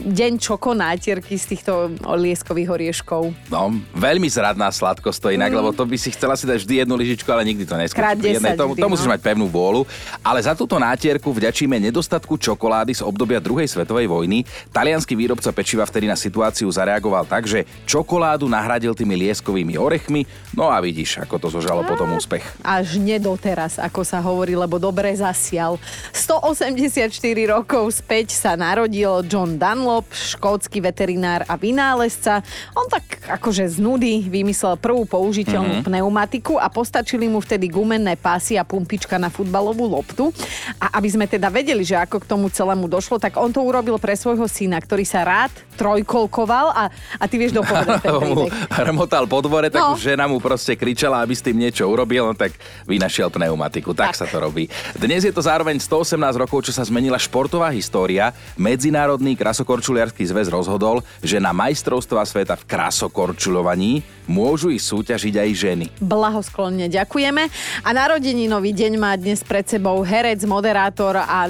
deň 0.00 0.32
čoko 0.40 0.72
nátierky 0.72 1.36
z 1.36 1.44
týchto 1.56 1.92
lieskových 2.00 2.68
orieškov. 2.72 3.30
No, 3.52 3.70
veľmi 3.92 4.26
zradná 4.32 4.72
sladkosť 4.72 5.18
to 5.20 5.28
inak, 5.36 5.52
mm. 5.52 5.58
lebo 5.60 5.68
to 5.76 5.84
by 5.84 5.96
si 6.00 6.08
chcela 6.16 6.34
si 6.34 6.48
dať 6.48 6.64
vždy 6.64 6.74
jednu 6.84 6.94
lyžičku, 6.96 7.28
ale 7.28 7.44
nikdy 7.44 7.68
to 7.68 7.76
neskočí. 7.76 8.00
Krát 8.00 8.16
10 8.16 8.40
jednej, 8.40 8.56
to, 8.56 8.64
to 8.72 8.88
musíš 8.88 9.06
no. 9.06 9.12
mať 9.12 9.20
pevnú 9.20 9.46
vôľu. 9.52 9.84
Ale 10.24 10.40
za 10.40 10.56
túto 10.56 10.80
nátierku 10.80 11.28
vďačíme 11.28 11.76
nedostatku 11.76 12.40
čokolády 12.40 12.96
z 12.96 13.04
obdobia 13.04 13.38
druhej 13.42 13.68
svetovej 13.68 14.08
vojny. 14.08 14.48
Talianský 14.72 15.12
výrobca 15.12 15.52
pečiva 15.52 15.84
vtedy 15.84 16.08
na 16.08 16.16
situáciu 16.16 16.72
zareagoval 16.72 17.28
tak, 17.28 17.44
že 17.44 17.68
čokoládu 17.84 18.48
nahradil 18.48 18.96
tými 18.96 19.20
lieskovými 19.28 19.76
orechmi. 19.76 20.24
No 20.56 20.72
a 20.72 20.80
vidíš, 20.80 21.20
ako 21.20 21.36
to 21.36 21.48
zožalo 21.52 21.84
potom 21.84 22.16
úspech. 22.16 22.42
Až 22.64 22.96
nedoteraz, 22.96 23.76
ako 23.76 24.00
sa 24.06 24.24
hovorí, 24.24 24.56
lebo 24.56 24.80
dobre 24.80 25.12
zasial. 25.12 25.76
184 26.16 27.10
rokov 27.50 28.00
späť 28.00 28.32
sa 28.32 28.56
narodil 28.56 29.26
John 29.28 29.60
Dunn 29.60 29.89
Dunlop, 29.90 30.14
škótsky 30.14 30.78
veterinár 30.78 31.42
a 31.50 31.58
vynálezca. 31.58 32.46
On 32.78 32.86
tak 32.86 33.26
akože 33.26 33.66
z 33.66 33.82
nudy 33.82 34.22
vymyslel 34.30 34.78
prvú 34.78 35.02
použiteľnú 35.02 35.82
mm-hmm. 35.82 35.90
pneumatiku 35.90 36.62
a 36.62 36.70
postačili 36.70 37.26
mu 37.26 37.42
vtedy 37.42 37.66
gumenné 37.66 38.14
pásy 38.14 38.54
a 38.54 38.62
pumpička 38.62 39.18
na 39.18 39.34
futbalovú 39.34 39.90
loptu. 39.90 40.30
A 40.78 40.94
aby 40.94 41.10
sme 41.10 41.26
teda 41.26 41.50
vedeli, 41.50 41.82
že 41.82 41.98
ako 41.98 42.22
k 42.22 42.28
tomu 42.30 42.46
celému 42.54 42.86
došlo, 42.86 43.18
tak 43.18 43.34
on 43.34 43.50
to 43.50 43.66
urobil 43.66 43.98
pre 43.98 44.14
svojho 44.14 44.46
syna, 44.46 44.78
ktorý 44.78 45.02
sa 45.02 45.26
rád 45.26 45.50
trojkolkoval 45.74 46.70
a, 46.70 46.84
a 47.18 47.24
ty 47.26 47.40
vieš 47.40 47.56
dopovedať 47.58 48.04
ten 48.04 48.14
príbeh. 48.22 48.52
Hrmotal 48.70 49.26
po 49.26 49.42
dvore, 49.42 49.74
tak 49.74 49.82
no. 49.82 49.98
žena 49.98 50.30
mu 50.30 50.38
proste 50.38 50.78
kričala, 50.78 51.24
aby 51.24 51.34
s 51.34 51.42
tým 51.42 51.58
niečo 51.58 51.88
urobil, 51.90 52.30
no 52.30 52.38
tak 52.38 52.54
vynašiel 52.86 53.26
pneumatiku. 53.32 53.90
Tak, 53.90 54.14
tak 54.14 54.22
sa 54.22 54.26
to 54.30 54.38
robí. 54.38 54.70
Dnes 54.94 55.26
je 55.26 55.34
to 55.34 55.42
zároveň 55.42 55.82
118 55.82 56.14
rokov, 56.38 56.68
čo 56.68 56.76
sa 56.76 56.86
zmenila 56.86 57.18
športová 57.18 57.74
história. 57.74 58.30
Medzinárodný 58.54 59.34
krasok 59.34 59.69
krasokorčuliarský 59.70 60.26
zväz 60.26 60.50
rozhodol, 60.50 60.98
že 61.22 61.38
na 61.38 61.54
majstrovstva 61.54 62.26
sveta 62.26 62.58
v 62.58 62.66
krasokorčulovaní 62.66 64.02
môžu 64.26 64.74
ich 64.74 64.82
súťažiť 64.82 65.34
aj 65.38 65.50
ženy. 65.54 65.86
Blahosklonne 66.02 66.90
ďakujeme. 66.90 67.46
A 67.86 67.88
narodeninový 67.94 68.74
deň 68.74 68.92
má 68.98 69.14
dnes 69.14 69.46
pred 69.46 69.62
sebou 69.62 70.02
herec, 70.02 70.42
moderátor 70.42 71.22
a 71.22 71.46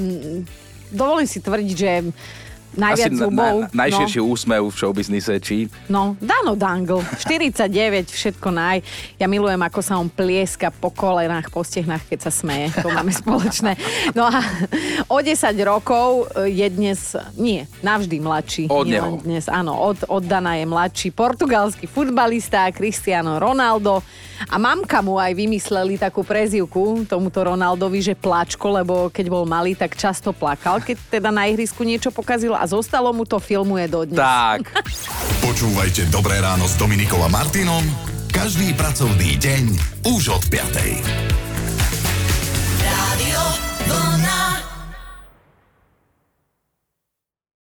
dovolím 0.92 1.24
si 1.24 1.40
tvrdiť, 1.40 1.72
že 1.72 2.12
Najviac 2.70 3.10
Asi 3.10 3.18
zubov. 3.18 3.56
Na, 3.66 3.66
na, 3.66 3.78
najširší 3.86 4.20
no. 4.22 4.26
úsmev 4.30 4.62
v 4.70 4.74
showbiznise, 4.78 5.34
či? 5.42 5.66
No, 5.90 6.14
Dano 6.22 6.54
Dangle, 6.54 7.02
49, 7.18 7.66
všetko 8.06 8.48
naj. 8.54 8.78
Ja 9.18 9.26
milujem, 9.26 9.58
ako 9.58 9.80
sa 9.82 9.98
on 9.98 10.06
plieska 10.06 10.70
po 10.70 10.94
kolenách, 10.94 11.50
po 11.50 11.66
stehnách, 11.66 12.06
keď 12.06 12.30
sa 12.30 12.32
smeje. 12.32 12.70
To 12.78 12.94
máme 12.94 13.10
spoločné. 13.10 13.74
No 14.14 14.30
a 14.30 14.38
o 15.10 15.18
10 15.18 15.50
rokov 15.66 16.30
je 16.46 16.66
dnes, 16.70 17.18
nie, 17.34 17.66
navždy 17.82 18.16
mladší. 18.22 18.64
Od 18.70 18.86
neho. 18.86 19.18
Dnes, 19.18 19.50
áno, 19.50 19.74
od, 19.74 20.06
od 20.06 20.22
Dana 20.22 20.54
je 20.54 20.66
mladší 20.66 21.08
portugalský 21.10 21.90
futbalista 21.90 22.70
Cristiano 22.70 23.42
Ronaldo. 23.42 24.02
A 24.48 24.56
mamka 24.56 25.04
mu 25.04 25.20
aj 25.20 25.36
vymysleli 25.36 26.00
takú 26.00 26.24
prezivku 26.24 27.04
tomuto 27.04 27.44
Ronaldovi, 27.44 28.00
že 28.00 28.14
plačko, 28.16 28.80
lebo 28.80 29.12
keď 29.12 29.26
bol 29.28 29.44
malý, 29.44 29.76
tak 29.76 29.98
často 29.98 30.32
plakal, 30.32 30.80
keď 30.80 31.20
teda 31.20 31.28
na 31.28 31.44
ihrisku 31.50 31.84
niečo 31.84 32.08
pokazil 32.08 32.56
a 32.56 32.64
zostalo 32.64 33.12
mu 33.12 33.28
to 33.28 33.36
filmuje 33.36 33.84
dodnes. 33.90 34.16
Tak. 34.16 34.72
Počúvajte 35.46 36.08
Dobré 36.08 36.40
ráno 36.40 36.64
s 36.64 36.78
Dominikom 36.80 37.20
a 37.20 37.28
Martinom 37.28 37.84
každý 38.30 38.70
pracovný 38.78 39.34
deň 39.42 39.64
už 40.06 40.38
od 40.38 40.44
5. 40.48 41.49